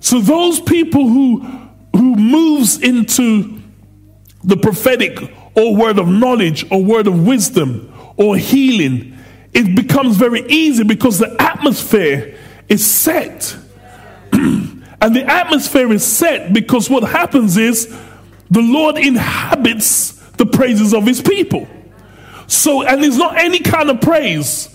So 0.00 0.20
those 0.20 0.60
people 0.60 1.08
who 1.08 1.40
who 1.94 2.16
moves 2.16 2.82
into 2.82 3.60
the 4.42 4.56
prophetic 4.56 5.32
or 5.56 5.76
word 5.76 5.98
of 5.98 6.08
knowledge 6.08 6.70
or 6.70 6.82
word 6.82 7.06
of 7.06 7.26
wisdom 7.26 7.92
or 8.16 8.36
healing 8.36 9.13
it 9.54 9.76
becomes 9.76 10.16
very 10.16 10.42
easy 10.48 10.82
because 10.82 11.18
the 11.18 11.34
atmosphere 11.40 12.36
is 12.68 12.84
set. 12.84 13.56
and 14.32 14.82
the 15.00 15.24
atmosphere 15.24 15.92
is 15.92 16.04
set 16.04 16.52
because 16.52 16.90
what 16.90 17.04
happens 17.04 17.56
is 17.56 17.86
the 18.50 18.60
Lord 18.60 18.98
inhabits 18.98 20.12
the 20.32 20.46
praises 20.46 20.92
of 20.92 21.06
his 21.06 21.22
people. 21.22 21.68
So, 22.48 22.82
and 22.82 23.04
it's 23.04 23.16
not 23.16 23.38
any 23.38 23.60
kind 23.60 23.90
of 23.90 24.00
praise. 24.00 24.68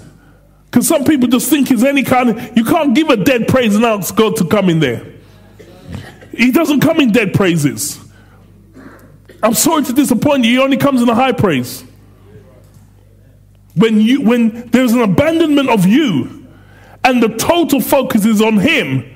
Because 0.65 0.87
some 0.87 1.03
people 1.03 1.27
just 1.27 1.49
think 1.49 1.69
it's 1.71 1.83
any 1.83 2.03
kind 2.03 2.29
of, 2.29 2.57
you 2.57 2.63
can't 2.63 2.95
give 2.95 3.09
a 3.09 3.17
dead 3.17 3.47
praise 3.47 3.75
and 3.75 3.83
ask 3.83 4.15
God 4.15 4.37
to 4.37 4.45
come 4.45 4.69
in 4.69 4.79
there. 4.79 5.05
He 6.31 6.51
doesn't 6.51 6.79
come 6.79 7.01
in 7.01 7.11
dead 7.11 7.33
praises. 7.33 7.99
I'm 9.43 9.55
sorry 9.55 9.83
to 9.83 9.93
disappoint 9.93 10.45
you, 10.45 10.51
he 10.51 10.59
only 10.59 10.77
comes 10.77 11.01
in 11.01 11.09
a 11.09 11.15
high 11.15 11.31
praise 11.33 11.83
when 13.79 14.01
you 14.01 14.21
when 14.21 14.67
there's 14.71 14.93
an 14.93 15.01
abandonment 15.01 15.69
of 15.69 15.85
you 15.85 16.47
and 17.03 17.23
the 17.23 17.29
total 17.29 17.79
focus 17.79 18.25
is 18.25 18.41
on 18.41 18.57
him 18.57 19.15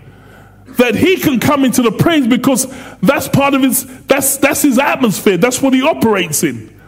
that 0.77 0.95
he 0.95 1.17
can 1.17 1.39
come 1.39 1.65
into 1.65 1.81
the 1.81 1.91
praise 1.91 2.25
because 2.27 2.65
that's 3.01 3.27
part 3.27 3.53
of 3.53 3.61
his 3.61 3.85
that's 4.05 4.37
that's 4.37 4.61
his 4.61 4.79
atmosphere. 4.79 5.37
That's 5.37 5.61
what 5.61 5.73
he 5.73 5.81
operates 5.81 6.43
in. 6.43 6.79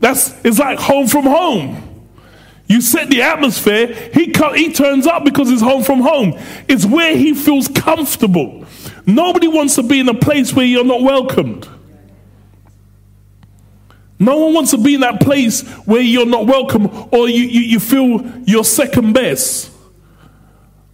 That's 0.00 0.34
it's 0.44 0.58
like 0.58 0.78
home 0.78 1.06
from 1.06 1.24
home. 1.24 1.86
You 2.66 2.80
set 2.80 3.10
the 3.10 3.22
atmosphere 3.22 3.88
he 4.14 4.32
he 4.54 4.72
turns 4.72 5.06
up 5.06 5.24
because 5.24 5.50
it's 5.50 5.62
home 5.62 5.84
from 5.84 6.00
home. 6.00 6.38
It's 6.68 6.86
where 6.86 7.14
he 7.16 7.34
feels 7.34 7.68
comfortable. 7.68 8.64
Nobody 9.06 9.48
wants 9.48 9.74
to 9.74 9.82
be 9.82 10.00
in 10.00 10.08
a 10.08 10.14
place 10.14 10.54
where 10.54 10.64
you're 10.64 10.84
not 10.84 11.02
welcomed 11.02 11.68
no 14.20 14.36
one 14.36 14.52
wants 14.52 14.70
to 14.72 14.78
be 14.78 14.94
in 14.94 15.00
that 15.00 15.20
place 15.20 15.62
where 15.86 16.02
you're 16.02 16.26
not 16.26 16.46
welcome 16.46 17.08
or 17.10 17.26
you, 17.26 17.42
you, 17.42 17.60
you 17.62 17.80
feel 17.80 18.22
you're 18.44 18.64
second 18.64 19.14
best 19.14 19.72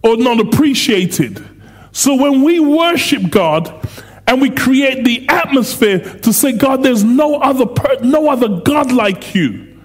or 0.05 0.17
not 0.17 0.39
appreciated. 0.39 1.45
So 1.91 2.15
when 2.15 2.43
we 2.43 2.61
worship 2.61 3.29
God 3.29 3.89
and 4.29 4.41
we 4.41 4.51
create 4.51 5.05
the 5.05 5.29
atmosphere 5.29 5.99
to 5.99 6.33
say, 6.33 6.53
God, 6.53 6.85
there's 6.85 7.03
no 7.03 7.37
other 7.37 7.67
per- 7.67 7.99
no 8.01 8.31
other 8.31 8.61
God 8.61 8.93
like 8.93 9.35
you. 9.35 9.77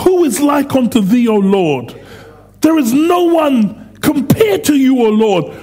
Who 0.00 0.24
is 0.24 0.40
like 0.40 0.74
unto 0.74 1.00
thee, 1.00 1.28
O 1.28 1.36
Lord? 1.36 1.94
There 2.62 2.78
is 2.78 2.92
no 2.92 3.24
one 3.24 3.94
compared 4.00 4.64
to 4.64 4.74
you, 4.74 5.00
O 5.00 5.08
Lord. 5.08 5.56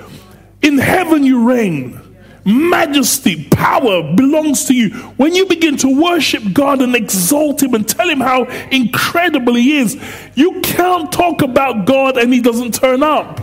In 0.61 0.77
heaven 0.77 1.25
you 1.25 1.49
reign 1.49 1.99
majesty, 2.45 3.45
power 3.49 4.13
belongs 4.15 4.65
to 4.65 4.73
you. 4.73 4.91
When 5.17 5.33
you 5.33 5.47
begin 5.47 5.77
to 5.77 6.01
worship 6.01 6.43
God 6.53 6.81
and 6.81 6.95
exalt 6.95 7.61
Him 7.61 7.73
and 7.73 7.87
tell 7.87 8.07
Him 8.07 8.19
how 8.19 8.45
incredible 8.69 9.55
He 9.55 9.77
is, 9.77 9.99
you 10.35 10.61
can't 10.61 11.11
talk 11.11 11.41
about 11.41 11.85
God 11.85 12.17
and 12.17 12.31
He 12.31 12.41
doesn't 12.41 12.75
turn 12.75 13.03
up. 13.03 13.41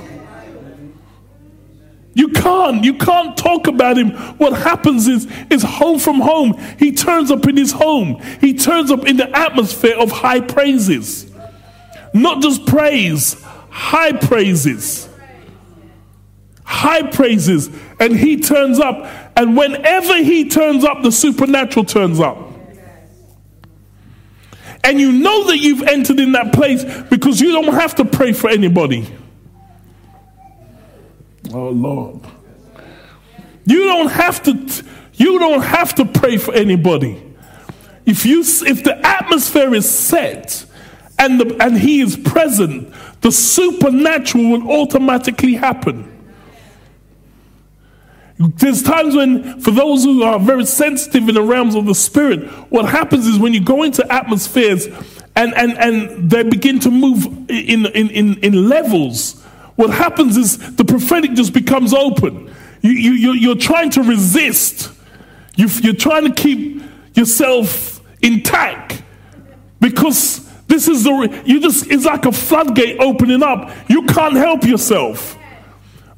You 2.15 2.29
can't. 2.29 2.85
You 2.85 2.95
can't 2.95 3.35
talk 3.39 3.69
about 3.69 3.97
him. 3.97 4.11
What 4.37 4.53
happens 4.53 5.09
is, 5.09 5.27
is 5.49 5.63
home 5.63 5.99
from 5.99 6.21
home. 6.21 6.59
He 6.79 6.93
turns 6.93 7.31
up 7.31 7.47
in 7.47 7.57
his 7.57 7.73
home. 7.73 8.21
He 8.39 8.53
turns 8.53 8.91
up 8.91 9.07
in 9.07 9.17
the 9.17 9.35
atmosphere 9.35 9.97
of 9.97 10.11
high 10.11 10.41
praises. 10.41 11.33
Not 12.13 12.43
just 12.43 12.67
praise, 12.67 13.43
high 13.71 14.13
praises 14.13 15.09
high 16.73 17.03
praises, 17.03 17.71
and 18.03 18.19
he 18.19 18.41
turns 18.41 18.81
up. 18.81 19.07
And 19.37 19.57
whenever 19.57 20.17
he 20.23 20.49
turns 20.49 20.85
up, 20.85 21.03
the 21.03 21.13
supernatural 21.13 21.85
turns 21.85 22.19
up. 22.19 22.37
And 24.83 25.01
you 25.01 25.13
know 25.13 25.47
that 25.47 25.59
you've 25.59 25.83
entered 25.83 26.19
in 26.19 26.33
that 26.33 26.53
place 26.53 26.85
because 27.09 27.41
you 27.41 27.53
don't 27.53 27.73
have 27.73 27.95
to 27.95 28.05
pray 28.05 28.33
for 28.33 28.51
anybody. 28.51 29.09
Oh 31.55 31.69
Lord. 31.69 32.21
You 33.65 33.85
don't 33.85 34.11
have 34.11 34.43
to 34.45 34.85
you 35.15 35.39
don't 35.39 35.63
have 35.63 35.95
to 35.95 36.05
pray 36.05 36.37
for 36.39 36.53
anybody. 36.53 37.23
If 38.05 38.27
you 38.27 38.41
if 38.41 38.83
the 38.83 38.99
atmosphere 39.07 39.73
is 39.75 39.89
set 39.89 40.67
and 41.21 41.39
the, 41.41 41.63
and 41.63 41.79
he 41.79 42.01
is 42.01 42.17
present, 42.17 42.93
the 43.21 43.31
supernatural 43.31 44.51
will 44.51 44.69
automatically 44.73 45.55
happen. 45.55 46.12
There's 48.57 48.83
times 48.83 49.15
when, 49.15 49.61
for 49.61 49.71
those 49.71 50.05
who 50.05 50.23
are 50.23 50.39
very 50.39 50.65
sensitive 50.65 51.29
in 51.29 51.35
the 51.35 51.43
realms 51.43 51.75
of 51.75 51.87
the 51.87 51.95
spirit, 51.95 52.49
what 52.71 52.87
happens 52.87 53.27
is 53.27 53.39
when 53.39 53.53
you 53.55 53.61
go 53.61 53.83
into 53.83 54.11
atmospheres 54.13 54.87
and, 55.37 55.55
and, 55.55 55.79
and 55.79 56.31
they 56.31 56.43
begin 56.43 56.81
to 56.81 56.91
move 56.91 57.27
in, 57.49 57.87
in, 57.87 58.11
in, 58.11 58.39
in 58.39 58.69
levels, 58.69 59.43
What 59.77 59.91
happens 59.91 60.37
is 60.37 60.77
the 60.77 60.85
prophetic 60.85 61.33
just 61.33 61.53
becomes 61.53 61.95
open. 61.95 62.55
You, 62.83 62.91
you, 62.91 63.33
you're 63.33 63.57
trying 63.57 63.91
to 63.91 64.03
resist, 64.03 64.91
you, 65.57 65.69
you're 65.83 65.95
trying 65.95 66.25
to 66.25 66.33
keep 66.33 66.83
yourself 67.15 68.01
intact 68.23 69.03
because 69.81 70.49
this 70.67 70.89
is 70.89 71.05
the, 71.05 71.43
you 71.45 71.61
just, 71.61 71.91
it's 71.91 72.05
like 72.05 72.27
a 72.27 72.33
floodgate 72.33 72.99
opening 73.01 73.43
up. 73.43 73.71
You 73.89 74.03
can't 74.07 74.35
help 74.35 74.65
yourself. 74.65 75.37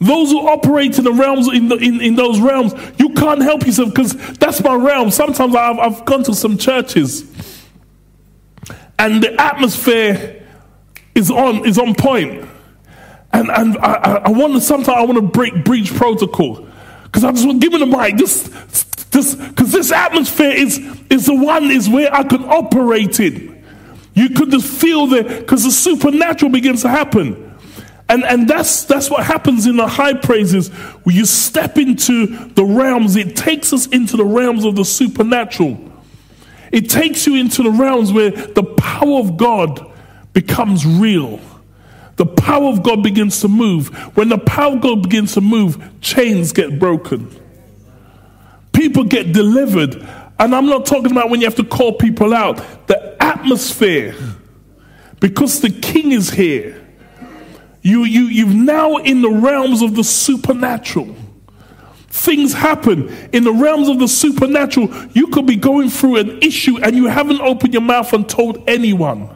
Those 0.00 0.30
who 0.30 0.46
operate 0.48 0.98
in 0.98 1.04
the 1.04 1.12
realms, 1.12 1.48
in, 1.48 1.68
the, 1.68 1.76
in, 1.76 2.00
in 2.00 2.14
those 2.16 2.40
realms, 2.40 2.74
you 2.98 3.10
can't 3.10 3.42
help 3.42 3.64
yourself 3.64 3.90
because 3.90 4.14
that's 4.38 4.62
my 4.62 4.74
realm. 4.74 5.10
Sometimes 5.10 5.54
I've, 5.54 5.78
I've 5.78 6.04
gone 6.04 6.24
to 6.24 6.34
some 6.34 6.58
churches 6.58 7.30
and 8.98 9.22
the 9.22 9.40
atmosphere 9.40 10.42
is 11.14 11.30
on, 11.30 11.66
is 11.66 11.78
on 11.78 11.94
point. 11.94 12.48
And, 13.32 13.50
and 13.50 13.76
I, 13.78 14.22
I 14.24 14.30
want 14.30 14.54
to, 14.54 14.60
sometimes 14.60 14.96
I 14.96 15.02
want 15.02 15.16
to 15.16 15.22
break, 15.22 15.64
breach 15.64 15.94
protocol 15.94 16.66
because 17.04 17.24
I 17.24 17.32
just 17.32 17.46
want 17.46 17.60
to 17.60 17.68
give 17.68 17.78
me 17.78 17.84
the 17.84 17.96
mic, 17.96 18.16
just, 18.16 18.52
just, 19.12 19.38
because 19.38 19.72
this 19.72 19.92
atmosphere 19.92 20.50
is, 20.50 20.78
is 21.10 21.26
the 21.26 21.34
one 21.34 21.70
is 21.70 21.88
where 21.88 22.12
I 22.12 22.24
can 22.24 22.44
operate 22.44 23.20
in. 23.20 23.64
You 24.14 24.30
could 24.30 24.50
just 24.50 24.68
feel 24.68 25.06
the, 25.06 25.22
because 25.22 25.64
the 25.64 25.70
supernatural 25.70 26.50
begins 26.50 26.82
to 26.82 26.88
happen. 26.88 27.53
And, 28.08 28.22
and 28.24 28.48
that's, 28.48 28.84
that's 28.84 29.10
what 29.10 29.24
happens 29.24 29.66
in 29.66 29.76
the 29.76 29.86
high 29.86 30.14
praises. 30.14 30.68
When 30.68 31.16
you 31.16 31.24
step 31.24 31.78
into 31.78 32.26
the 32.48 32.64
realms, 32.64 33.16
it 33.16 33.34
takes 33.34 33.72
us 33.72 33.86
into 33.86 34.16
the 34.16 34.24
realms 34.24 34.64
of 34.64 34.76
the 34.76 34.84
supernatural. 34.84 35.92
It 36.70 36.90
takes 36.90 37.26
you 37.26 37.36
into 37.36 37.62
the 37.62 37.70
realms 37.70 38.12
where 38.12 38.30
the 38.30 38.62
power 38.62 39.20
of 39.20 39.36
God 39.36 39.90
becomes 40.32 40.84
real. 40.84 41.40
The 42.16 42.26
power 42.26 42.68
of 42.68 42.82
God 42.82 43.02
begins 43.02 43.40
to 43.40 43.48
move. 43.48 43.88
When 44.16 44.28
the 44.28 44.38
power 44.38 44.74
of 44.74 44.82
God 44.82 45.02
begins 45.02 45.34
to 45.34 45.40
move, 45.40 45.82
chains 46.00 46.52
get 46.52 46.78
broken. 46.78 47.30
People 48.72 49.04
get 49.04 49.32
delivered. 49.32 49.96
And 50.38 50.54
I'm 50.54 50.66
not 50.66 50.84
talking 50.84 51.10
about 51.10 51.30
when 51.30 51.40
you 51.40 51.46
have 51.46 51.56
to 51.56 51.64
call 51.64 51.94
people 51.94 52.34
out. 52.34 52.56
The 52.86 53.16
atmosphere, 53.22 54.14
because 55.20 55.60
the 55.60 55.70
king 55.70 56.12
is 56.12 56.30
here 56.30 56.83
you, 57.84 58.04
you, 58.04 58.22
you've 58.22 58.54
now 58.54 58.96
in 58.96 59.20
the 59.20 59.28
realms 59.28 59.82
of 59.82 59.94
the 59.94 60.02
supernatural. 60.02 61.14
Things 62.08 62.54
happen 62.54 63.10
in 63.34 63.44
the 63.44 63.52
realms 63.52 63.90
of 63.90 63.98
the 63.98 64.08
supernatural. 64.08 64.88
You 65.12 65.26
could 65.26 65.46
be 65.46 65.56
going 65.56 65.90
through 65.90 66.16
an 66.16 66.38
issue 66.40 66.78
and 66.82 66.96
you 66.96 67.08
haven't 67.08 67.42
opened 67.42 67.74
your 67.74 67.82
mouth 67.82 68.10
and 68.14 68.26
told 68.26 68.64
anyone. 68.66 69.28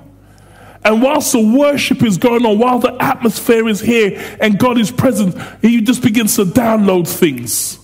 And 0.82 1.02
whilst 1.02 1.32
the 1.32 1.42
worship 1.42 2.02
is 2.02 2.16
going 2.16 2.46
on, 2.46 2.58
while 2.58 2.78
the 2.78 2.96
atmosphere 3.02 3.68
is 3.68 3.80
here 3.80 4.18
and 4.40 4.58
God 4.58 4.78
is 4.78 4.90
present, 4.90 5.37
He 5.61 5.82
just 5.82 6.00
begins 6.00 6.37
to 6.37 6.46
download 6.46 7.06
things. 7.06 7.78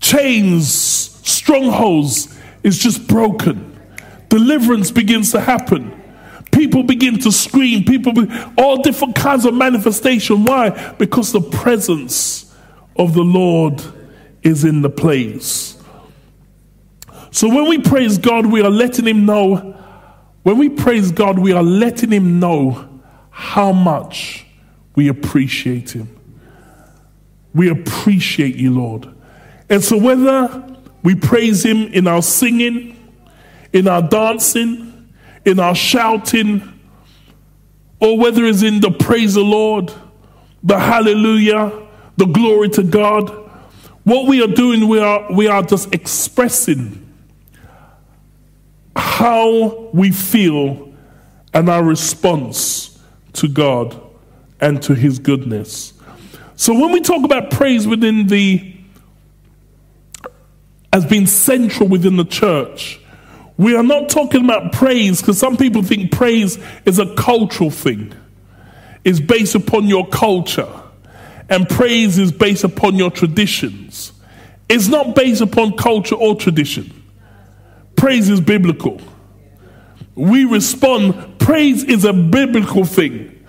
Chains, 0.00 0.72
strongholds 0.72 2.36
is 2.64 2.76
just 2.76 3.06
broken. 3.06 3.78
Deliverance 4.30 4.90
begins 4.90 5.30
to 5.30 5.40
happen. 5.40 5.99
People 6.52 6.82
begin 6.82 7.18
to 7.20 7.32
scream. 7.32 7.84
People, 7.84 8.12
be, 8.12 8.28
all 8.58 8.82
different 8.82 9.14
kinds 9.14 9.44
of 9.44 9.54
manifestation. 9.54 10.44
Why? 10.44 10.70
Because 10.94 11.32
the 11.32 11.40
presence 11.40 12.54
of 12.96 13.14
the 13.14 13.22
Lord 13.22 13.82
is 14.42 14.64
in 14.64 14.82
the 14.82 14.90
place. 14.90 15.76
So 17.30 17.48
when 17.48 17.68
we 17.68 17.78
praise 17.78 18.18
God, 18.18 18.46
we 18.46 18.62
are 18.62 18.70
letting 18.70 19.06
Him 19.06 19.24
know. 19.24 19.76
When 20.42 20.58
we 20.58 20.68
praise 20.68 21.12
God, 21.12 21.38
we 21.38 21.52
are 21.52 21.62
letting 21.62 22.10
Him 22.10 22.40
know 22.40 23.00
how 23.30 23.72
much 23.72 24.46
we 24.94 25.08
appreciate 25.08 25.90
Him. 25.92 26.16
We 27.54 27.68
appreciate 27.68 28.56
you, 28.56 28.72
Lord. 28.72 29.08
And 29.68 29.82
so 29.82 29.96
whether 29.96 30.76
we 31.02 31.14
praise 31.14 31.64
Him 31.64 31.86
in 31.92 32.06
our 32.06 32.22
singing, 32.22 32.96
in 33.72 33.86
our 33.86 34.02
dancing, 34.02 34.89
in 35.44 35.58
our 35.58 35.74
shouting, 35.74 36.80
or 38.00 38.18
whether 38.18 38.44
it's 38.44 38.62
in 38.62 38.80
the 38.80 38.90
praise 38.90 39.36
of 39.36 39.44
the 39.44 39.50
Lord, 39.50 39.92
the 40.62 40.78
hallelujah, 40.78 41.72
the 42.16 42.26
glory 42.26 42.68
to 42.70 42.82
God, 42.82 43.30
what 44.04 44.26
we 44.26 44.42
are 44.42 44.48
doing, 44.48 44.88
we 44.88 44.98
are, 44.98 45.30
we 45.32 45.46
are 45.46 45.62
just 45.62 45.94
expressing 45.94 47.06
how 48.96 49.88
we 49.92 50.10
feel 50.10 50.92
and 51.52 51.68
our 51.68 51.82
response 51.82 52.98
to 53.34 53.48
God 53.48 54.00
and 54.60 54.82
to 54.82 54.94
His 54.94 55.18
goodness. 55.18 55.94
So 56.56 56.74
when 56.74 56.92
we 56.92 57.00
talk 57.00 57.24
about 57.24 57.50
praise 57.50 57.86
within 57.86 58.26
the, 58.26 58.76
as 60.92 61.06
being 61.06 61.26
central 61.26 61.88
within 61.88 62.16
the 62.16 62.24
church, 62.24 63.00
we 63.60 63.76
are 63.76 63.82
not 63.82 64.08
talking 64.08 64.42
about 64.42 64.72
praise 64.72 65.20
because 65.20 65.38
some 65.38 65.54
people 65.54 65.82
think 65.82 66.10
praise 66.10 66.58
is 66.86 66.98
a 66.98 67.14
cultural 67.14 67.70
thing. 67.70 68.10
It's 69.04 69.20
based 69.20 69.54
upon 69.54 69.84
your 69.86 70.08
culture. 70.08 70.66
And 71.50 71.68
praise 71.68 72.16
is 72.16 72.32
based 72.32 72.64
upon 72.64 72.94
your 72.94 73.10
traditions. 73.10 74.12
It's 74.70 74.88
not 74.88 75.14
based 75.14 75.42
upon 75.42 75.76
culture 75.76 76.14
or 76.14 76.36
tradition. 76.36 76.90
Praise 77.96 78.30
is 78.30 78.40
biblical. 78.40 78.98
We 80.14 80.46
respond, 80.46 81.38
praise 81.38 81.84
is 81.84 82.06
a 82.06 82.14
biblical 82.14 82.86
thing. 82.86 83.44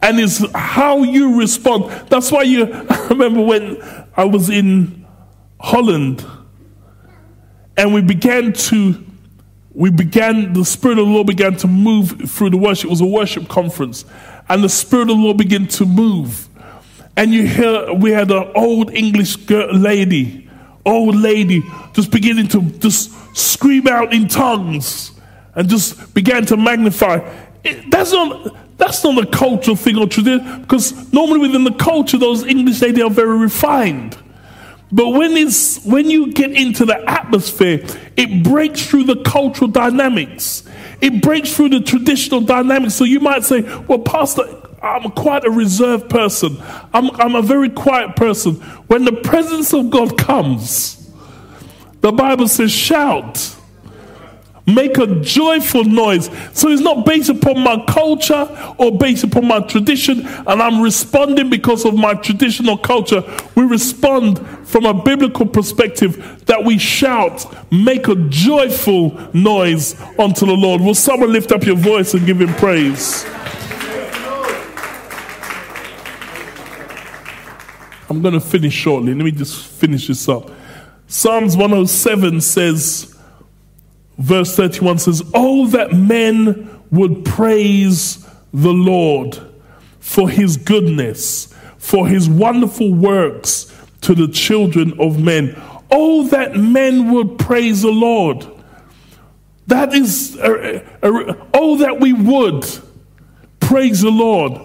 And 0.00 0.20
it's 0.20 0.42
how 0.54 1.02
you 1.02 1.38
respond. 1.38 1.90
That's 2.08 2.32
why 2.32 2.44
you, 2.44 2.64
I 2.88 3.08
remember 3.08 3.42
when 3.42 4.08
I 4.16 4.24
was 4.24 4.48
in 4.48 5.04
Holland 5.60 6.24
and 7.76 7.92
we 7.92 8.00
began 8.00 8.54
to 8.54 9.04
we 9.74 9.90
began, 9.90 10.52
the 10.52 10.64
Spirit 10.64 10.98
of 10.98 11.06
the 11.06 11.12
Lord 11.12 11.26
began 11.26 11.56
to 11.56 11.66
move 11.66 12.30
through 12.30 12.50
the 12.50 12.56
worship. 12.56 12.86
It 12.86 12.90
was 12.90 13.00
a 13.00 13.06
worship 13.06 13.48
conference. 13.48 14.04
And 14.48 14.62
the 14.62 14.68
Spirit 14.68 15.10
of 15.10 15.16
the 15.16 15.22
Lord 15.22 15.36
began 15.36 15.66
to 15.68 15.84
move. 15.84 16.48
And 17.16 17.32
you 17.32 17.46
hear, 17.46 17.92
we 17.92 18.10
had 18.12 18.30
an 18.30 18.50
old 18.54 18.92
English 18.92 19.48
lady, 19.48 20.48
old 20.86 21.16
lady, 21.16 21.62
just 21.92 22.10
beginning 22.10 22.48
to 22.48 22.62
just 22.62 23.12
scream 23.36 23.88
out 23.88 24.12
in 24.12 24.28
tongues 24.28 25.12
and 25.54 25.68
just 25.68 26.14
began 26.14 26.46
to 26.46 26.56
magnify. 26.56 27.20
It, 27.62 27.90
that's 27.90 28.12
not. 28.12 28.56
That's 28.76 29.04
not 29.04 29.22
a 29.22 29.26
cultural 29.28 29.76
thing 29.76 29.96
or 29.98 30.08
tradition, 30.08 30.62
because 30.62 31.12
normally 31.12 31.38
within 31.38 31.62
the 31.62 31.74
culture, 31.74 32.18
those 32.18 32.44
English 32.44 32.82
ladies 32.82 33.04
are 33.04 33.08
very 33.08 33.38
refined. 33.38 34.18
But 34.94 35.08
when, 35.08 35.32
it's, 35.32 35.84
when 35.84 36.08
you 36.08 36.32
get 36.32 36.52
into 36.52 36.84
the 36.84 37.10
atmosphere, 37.10 37.84
it 38.16 38.44
breaks 38.44 38.86
through 38.86 39.04
the 39.04 39.16
cultural 39.24 39.68
dynamics. 39.68 40.62
It 41.00 41.20
breaks 41.20 41.52
through 41.52 41.70
the 41.70 41.80
traditional 41.80 42.42
dynamics. 42.42 42.94
So 42.94 43.02
you 43.02 43.18
might 43.18 43.42
say, 43.42 43.62
well, 43.88 43.98
Pastor, 43.98 44.44
I'm 44.80 45.10
quite 45.10 45.44
a 45.44 45.50
reserved 45.50 46.08
person. 46.08 46.58
I'm, 46.92 47.10
I'm 47.16 47.34
a 47.34 47.42
very 47.42 47.70
quiet 47.70 48.14
person. 48.14 48.54
When 48.86 49.04
the 49.04 49.14
presence 49.14 49.74
of 49.74 49.90
God 49.90 50.16
comes, 50.16 51.10
the 52.00 52.12
Bible 52.12 52.46
says, 52.46 52.70
shout 52.70 53.56
make 54.66 54.96
a 54.98 55.06
joyful 55.20 55.84
noise. 55.84 56.30
So 56.52 56.68
it's 56.68 56.82
not 56.82 57.04
based 57.04 57.28
upon 57.28 57.60
my 57.60 57.84
culture 57.86 58.74
or 58.78 58.96
based 58.96 59.24
upon 59.24 59.46
my 59.46 59.60
tradition, 59.60 60.26
and 60.26 60.62
I'm 60.62 60.80
responding 60.80 61.50
because 61.50 61.84
of 61.84 61.94
my 61.94 62.14
traditional 62.14 62.78
culture. 62.78 63.22
We 63.54 63.64
respond 63.64 64.38
from 64.74 64.86
a 64.86 64.92
biblical 64.92 65.46
perspective 65.46 66.42
that 66.46 66.64
we 66.64 66.76
shout, 66.78 67.46
make 67.70 68.08
a 68.08 68.16
joyful 68.28 69.10
noise 69.32 69.94
unto 70.18 70.44
the 70.44 70.52
Lord. 70.52 70.80
Will 70.80 70.96
someone 70.96 71.32
lift 71.32 71.52
up 71.52 71.62
your 71.62 71.76
voice 71.76 72.12
and 72.12 72.26
give 72.26 72.40
him 72.40 72.52
praise? 72.54 73.24
I'm 78.10 78.20
going 78.20 78.34
to 78.34 78.40
finish 78.40 78.74
shortly. 78.74 79.14
Let 79.14 79.24
me 79.24 79.30
just 79.30 79.64
finish 79.64 80.08
this 80.08 80.28
up. 80.28 80.50
Psalms 81.06 81.56
107 81.56 82.40
says, 82.40 83.16
verse 84.18 84.56
31 84.56 84.98
says, 84.98 85.22
Oh, 85.34 85.68
that 85.68 85.92
men 85.92 86.80
would 86.90 87.24
praise 87.24 88.28
the 88.52 88.72
Lord 88.72 89.38
for 90.00 90.28
his 90.28 90.56
goodness, 90.56 91.54
for 91.78 92.08
his 92.08 92.28
wonderful 92.28 92.92
works 92.92 93.70
to 94.04 94.14
the 94.14 94.28
children 94.28 94.98
of 95.00 95.18
men. 95.20 95.60
Oh, 95.90 96.26
that 96.28 96.56
men 96.56 97.12
would 97.12 97.38
praise 97.38 97.82
the 97.82 97.90
Lord. 97.90 98.46
That 99.66 99.94
is, 99.94 100.38
oh, 100.42 101.76
that 101.78 101.98
we 102.00 102.12
would 102.12 102.66
praise 103.60 104.02
the 104.02 104.10
Lord. 104.10 104.60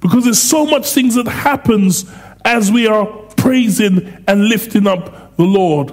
Because 0.00 0.24
there's 0.24 0.42
so 0.42 0.66
much 0.66 0.92
things 0.92 1.14
that 1.14 1.26
happens 1.26 2.04
as 2.44 2.70
we 2.70 2.86
are 2.86 3.06
praising 3.36 4.24
and 4.28 4.48
lifting 4.48 4.86
up 4.86 5.36
the 5.36 5.44
Lord. 5.44 5.92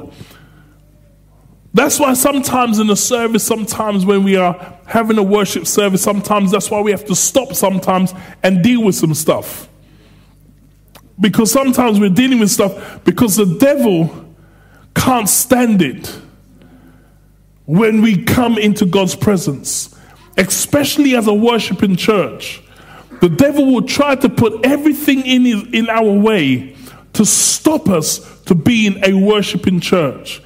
That's 1.74 2.00
why 2.00 2.14
sometimes 2.14 2.80
in 2.80 2.88
the 2.88 2.98
service, 2.98 3.44
sometimes 3.46 4.06
when 4.06 4.24
we 4.24 4.36
are 4.36 4.78
having 4.86 5.18
a 5.18 5.24
worship 5.24 5.66
service, 5.66 6.04
sometimes 6.04 6.52
that's 6.52 6.70
why 6.70 6.82
we 6.82 6.92
have 6.92 7.06
to 7.06 7.16
stop 7.16 7.54
sometimes 7.54 8.14
and 8.44 8.62
deal 8.62 8.84
with 8.84 8.96
some 8.96 9.14
stuff. 9.14 9.70
Because 11.22 11.52
sometimes 11.52 12.00
we're 12.00 12.10
dealing 12.10 12.40
with 12.40 12.50
stuff 12.50 13.04
because 13.06 13.36
the 13.36 13.46
devil 13.46 14.36
can't 14.96 15.30
stand 15.30 15.82
it 15.82 16.20
when 17.66 18.02
we 18.02 18.24
come 18.24 18.58
into 18.58 18.86
God's 18.86 19.16
presence, 19.16 19.96
especially 20.36 21.16
as 21.16 21.28
a 21.28 21.34
worshiping 21.34 21.96
church. 21.96 22.62
The 23.22 23.30
devil 23.30 23.72
will 23.72 23.84
try 23.84 24.16
to 24.16 24.28
put 24.28 24.66
everything 24.66 25.26
in, 25.26 25.46
his, 25.46 25.64
in 25.72 25.90
our 25.90 26.12
way 26.12 26.76
to 27.14 27.26
stop 27.26 27.88
us 27.88 28.42
to 28.44 28.56
being 28.56 29.00
a 29.06 29.14
worshiping 29.14 29.80
church. 29.80 30.42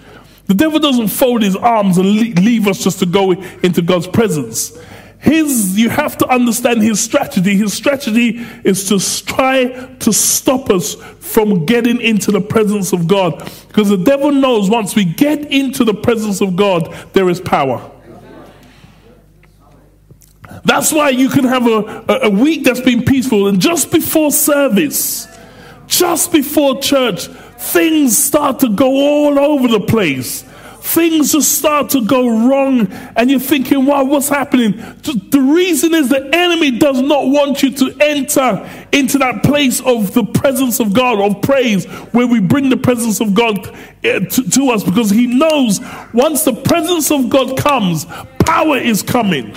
The 0.47 0.53
devil 0.53 0.79
doesn't 0.79 1.07
fold 1.07 1.41
his 1.41 1.55
arms 1.55 1.97
and 1.97 2.37
leave 2.39 2.67
us 2.67 2.83
just 2.83 2.99
to 2.99 3.05
go 3.05 3.31
into 3.31 3.81
God's 3.81 4.07
presence. 4.07 4.77
His, 5.25 5.75
you 5.75 5.89
have 5.89 6.19
to 6.19 6.27
understand 6.27 6.83
his 6.83 7.01
strategy. 7.01 7.55
His 7.55 7.73
strategy 7.73 8.45
is 8.63 8.87
to 8.89 9.25
try 9.25 9.65
to 10.01 10.13
stop 10.13 10.69
us 10.69 10.93
from 10.93 11.65
getting 11.65 11.99
into 11.99 12.31
the 12.31 12.41
presence 12.41 12.93
of 12.93 13.07
God. 13.07 13.39
Because 13.67 13.89
the 13.89 13.97
devil 13.97 14.31
knows 14.31 14.69
once 14.69 14.95
we 14.95 15.03
get 15.03 15.51
into 15.51 15.83
the 15.83 15.95
presence 15.95 16.41
of 16.41 16.55
God, 16.55 16.93
there 17.13 17.27
is 17.27 17.41
power. 17.41 17.89
That's 20.63 20.93
why 20.93 21.09
you 21.09 21.29
can 21.29 21.45
have 21.45 21.65
a, 21.65 22.05
a 22.21 22.29
week 22.29 22.63
that's 22.63 22.81
been 22.81 23.03
peaceful, 23.03 23.47
and 23.47 23.59
just 23.59 23.91
before 23.91 24.31
service, 24.31 25.27
just 25.87 26.31
before 26.31 26.79
church, 26.81 27.25
things 27.57 28.15
start 28.15 28.59
to 28.59 28.69
go 28.69 28.91
all 28.91 29.39
over 29.39 29.67
the 29.67 29.79
place. 29.79 30.43
Things 30.85 31.31
just 31.31 31.57
start 31.57 31.89
to 31.89 32.05
go 32.05 32.47
wrong, 32.47 32.87
and 33.17 33.29
you're 33.29 33.39
thinking, 33.39 33.87
wow, 33.87 34.03
what's 34.05 34.29
happening? 34.29 34.73
The 35.01 35.41
reason 35.41 35.95
is 35.95 36.09
the 36.09 36.29
enemy 36.31 36.77
does 36.77 37.01
not 37.01 37.25
want 37.25 37.63
you 37.63 37.71
to 37.71 37.97
enter 37.99 38.69
into 38.93 39.17
that 39.17 39.43
place 39.43 39.81
of 39.81 40.13
the 40.13 40.23
presence 40.23 40.79
of 40.79 40.93
God, 40.93 41.19
of 41.19 41.41
praise, 41.41 41.85
where 42.13 42.27
we 42.27 42.39
bring 42.39 42.69
the 42.69 42.77
presence 42.77 43.19
of 43.19 43.33
God 43.33 43.67
eh, 44.03 44.19
to, 44.19 44.49
to 44.51 44.69
us, 44.69 44.83
because 44.83 45.09
he 45.09 45.25
knows 45.25 45.81
once 46.13 46.43
the 46.43 46.53
presence 46.53 47.09
of 47.09 47.29
God 47.29 47.57
comes, 47.57 48.05
power 48.39 48.77
is 48.77 49.01
coming. 49.01 49.55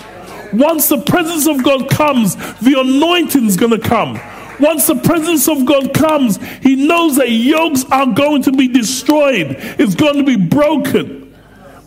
Once 0.55 0.89
the 0.89 1.03
presence 1.03 1.47
of 1.47 1.63
God 1.63 1.91
comes, 1.91 2.37
the 2.61 2.81
anointing 2.81 3.45
is 3.45 3.59
going 3.59 3.79
to 3.79 3.87
come. 3.87 4.19
Once 4.61 4.87
the 4.87 4.95
presence 4.97 5.49
of 5.49 5.65
God 5.65 5.95
comes, 5.95 6.39
He 6.63 6.75
knows 6.75 7.17
that 7.17 7.31
yokes 7.31 7.85
are 7.91 8.07
going 8.07 8.43
to 8.43 8.53
be 8.53 8.69
destroyed, 8.69 9.57
it's 9.79 9.95
going 9.95 10.17
to 10.17 10.25
be 10.25 10.37
broken, 10.37 11.35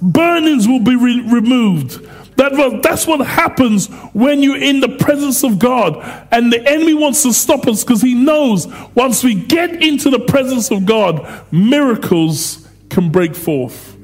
burnings 0.01 0.67
will 0.67 0.79
be 0.79 0.95
re- 0.95 1.21
removed. 1.21 2.07
That, 2.37 2.79
that's 2.81 3.05
what 3.05 3.19
happens 3.19 3.87
when 4.13 4.41
you're 4.41 4.57
in 4.57 4.79
the 4.79 4.89
presence 4.89 5.43
of 5.43 5.59
God. 5.59 5.97
And 6.31 6.51
the 6.51 6.65
enemy 6.67 6.95
wants 6.95 7.21
to 7.21 7.33
stop 7.33 7.67
us 7.67 7.83
because 7.83 8.01
he 8.01 8.15
knows 8.15 8.67
once 8.95 9.23
we 9.23 9.35
get 9.35 9.83
into 9.83 10.09
the 10.09 10.19
presence 10.19 10.71
of 10.71 10.87
God, 10.87 11.45
miracles 11.51 12.67
can 12.89 13.11
break 13.11 13.35
forth. 13.35 13.95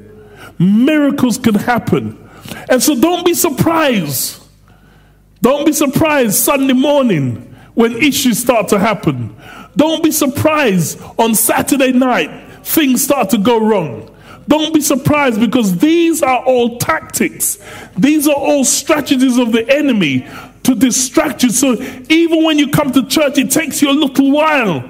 Miracles 0.60 1.40
can 1.40 1.56
happen. 1.56 2.30
And 2.70 2.84
so 2.84 3.00
don't 3.00 3.26
be 3.26 3.34
surprised. 3.34 4.44
Don't 5.42 5.66
be 5.66 5.74
surprised 5.74 6.36
Sunday 6.36 6.74
morning 6.74 7.56
when 7.78 7.96
issues 7.96 8.40
start 8.40 8.68
to 8.68 8.80
happen. 8.80 9.36
Don't 9.76 10.04
be 10.04 10.12
surprised 10.12 11.00
on 11.20 11.36
Saturday 11.36 11.92
night, 11.92 12.32
things 12.64 13.04
start 13.04 13.30
to 13.30 13.38
go 13.38 13.60
wrong. 13.60 14.12
Don't 14.48 14.74
be 14.74 14.82
surprised 14.82 15.40
because 15.40 15.78
these 15.78 16.24
are 16.24 16.40
all 16.44 16.80
tactics. 16.80 17.60
These 17.96 18.28
are 18.28 18.34
all 18.34 18.66
strategies 18.66 19.38
of 19.38 19.52
the 19.52 19.70
enemy 19.70 20.28
to 20.64 20.74
distract 20.74 21.44
you. 21.44 21.52
So 21.52 21.74
even 22.10 22.44
when 22.44 22.58
you 22.58 22.70
come 22.72 22.92
to 22.94 23.06
church, 23.06 23.38
it 23.38 23.52
takes 23.52 23.80
you 23.84 23.92
a 23.92 23.94
little 23.94 24.32
while 24.32 24.84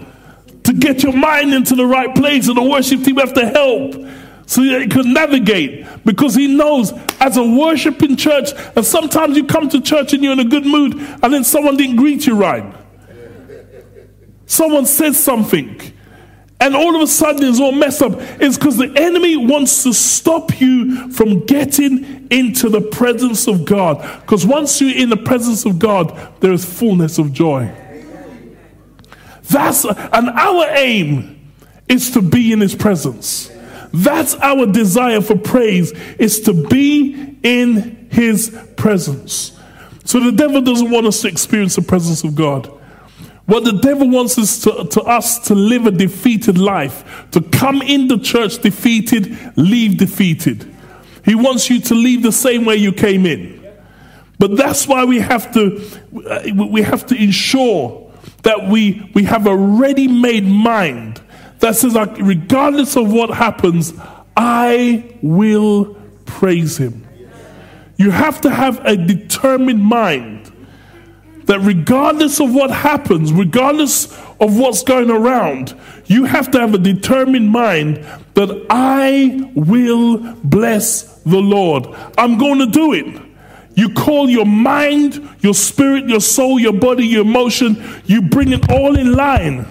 to 0.63 0.73
get 0.73 1.03
your 1.03 1.13
mind 1.13 1.53
into 1.53 1.75
the 1.75 1.85
right 1.85 2.15
place, 2.15 2.47
and 2.47 2.55
the 2.55 2.63
worship 2.63 3.03
team 3.03 3.17
have 3.17 3.33
to 3.33 3.49
help 3.49 3.95
so 4.45 4.63
that 4.63 4.81
he 4.81 4.88
can 4.88 5.11
navigate 5.11 5.85
because 6.05 6.33
he 6.33 6.47
knows 6.47 6.93
as 7.19 7.35
a 7.35 7.43
worshiping 7.43 8.15
church, 8.15 8.51
and 8.77 8.85
sometimes 8.85 9.35
you 9.35 9.45
come 9.45 9.67
to 9.67 9.81
church 9.81 10.13
and 10.13 10.23
you're 10.23 10.31
in 10.31 10.39
a 10.39 10.45
good 10.45 10.65
mood, 10.65 10.93
and 11.21 11.33
then 11.33 11.43
someone 11.43 11.75
didn't 11.75 11.97
greet 11.97 12.25
you 12.25 12.33
right. 12.33 12.63
Someone 14.47 14.85
says 14.85 15.21
something, 15.21 15.79
and 16.59 16.75
all 16.75 16.95
of 16.95 17.01
a 17.01 17.07
sudden 17.07 17.43
it's 17.43 17.59
all 17.59 17.73
messed 17.73 18.01
up. 18.01 18.13
It's 18.41 18.57
because 18.57 18.77
the 18.77 18.91
enemy 18.95 19.37
wants 19.37 19.83
to 19.83 19.93
stop 19.93 20.59
you 20.59 21.11
from 21.11 21.45
getting 21.45 22.27
into 22.31 22.69
the 22.69 22.81
presence 22.81 23.47
of 23.47 23.65
God. 23.65 24.01
Because 24.21 24.45
once 24.45 24.81
you're 24.81 24.97
in 24.97 25.09
the 25.09 25.17
presence 25.17 25.65
of 25.65 25.77
God, 25.77 26.17
there 26.39 26.53
is 26.53 26.65
fullness 26.65 27.19
of 27.19 27.33
joy. 27.33 27.71
That's 29.49 29.85
and 29.85 30.29
our 30.29 30.65
aim 30.69 31.51
is 31.87 32.11
to 32.11 32.21
be 32.21 32.51
in 32.53 32.61
his 32.61 32.73
presence. 32.73 33.51
That's 33.93 34.35
our 34.35 34.65
desire 34.65 35.21
for 35.21 35.37
praise 35.37 35.91
is 36.17 36.41
to 36.41 36.67
be 36.67 37.37
in 37.43 38.07
his 38.11 38.57
presence. 38.77 39.57
So 40.05 40.19
the 40.19 40.31
devil 40.31 40.61
doesn't 40.61 40.89
want 40.89 41.05
us 41.05 41.21
to 41.21 41.27
experience 41.27 41.75
the 41.75 41.81
presence 41.81 42.23
of 42.23 42.33
God. 42.35 42.71
What 43.47 43.63
the 43.63 43.71
devil 43.71 44.09
wants 44.09 44.37
is 44.37 44.59
to, 44.63 44.85
to 44.91 45.01
us 45.03 45.39
to 45.47 45.55
live 45.55 45.87
a 45.87 45.91
defeated 45.91 46.57
life, 46.57 47.25
to 47.31 47.41
come 47.41 47.81
in 47.81 48.09
the 48.09 48.19
church 48.19 48.59
defeated, 48.59 49.37
leave 49.55 49.97
defeated. 49.97 50.73
He 51.23 51.33
wants 51.33 51.69
you 51.69 51.79
to 51.79 51.95
leave 51.95 52.23
the 52.23 52.31
same 52.33 52.65
way 52.65 52.75
you 52.75 52.91
came 52.91 53.25
in. 53.25 53.65
But 54.37 54.57
that's 54.57 54.85
why 54.85 55.05
we 55.05 55.19
have 55.19 55.53
to 55.53 55.81
uh, 56.29 56.41
we 56.53 56.81
have 56.81 57.05
to 57.07 57.15
ensure 57.15 58.11
that 58.43 58.67
we 58.67 59.09
we 59.15 59.23
have 59.23 59.47
a 59.47 59.55
ready-made 59.55 60.45
mind 60.45 61.21
that 61.59 61.75
says, 61.75 61.95
regardless 62.19 62.95
of 62.97 63.11
what 63.11 63.29
happens, 63.29 63.93
I 64.35 65.15
will 65.21 65.95
praise 66.25 66.77
him. 66.77 67.07
You 67.95 68.11
have 68.11 68.41
to 68.41 68.49
have 68.49 68.85
a 68.85 68.95
determined 68.95 69.83
mind 69.83 70.51
that 71.47 71.59
regardless 71.59 72.39
of 72.39 72.53
what 72.53 72.71
happens, 72.71 73.33
regardless 73.33 74.05
of 74.39 74.57
what's 74.57 74.83
going 74.83 75.09
around, 75.09 75.75
you 76.05 76.25
have 76.25 76.51
to 76.51 76.59
have 76.59 76.73
a 76.73 76.77
determined 76.77 77.49
mind 77.49 77.97
that 78.35 78.65
I 78.69 79.51
will 79.55 80.35
bless 80.43 81.19
the 81.23 81.39
Lord. 81.39 81.87
I'm 82.17 82.37
going 82.37 82.59
to 82.59 82.67
do 82.67 82.93
it. 82.93 83.21
You 83.75 83.93
call 83.93 84.29
your 84.29 84.45
mind, 84.45 85.27
your 85.41 85.53
spirit, 85.53 86.07
your 86.07 86.21
soul, 86.21 86.59
your 86.59 86.73
body, 86.73 87.05
your 87.05 87.21
emotion, 87.21 88.01
you 88.05 88.21
bring 88.21 88.51
it 88.51 88.71
all 88.71 88.97
in 88.97 89.13
line 89.13 89.65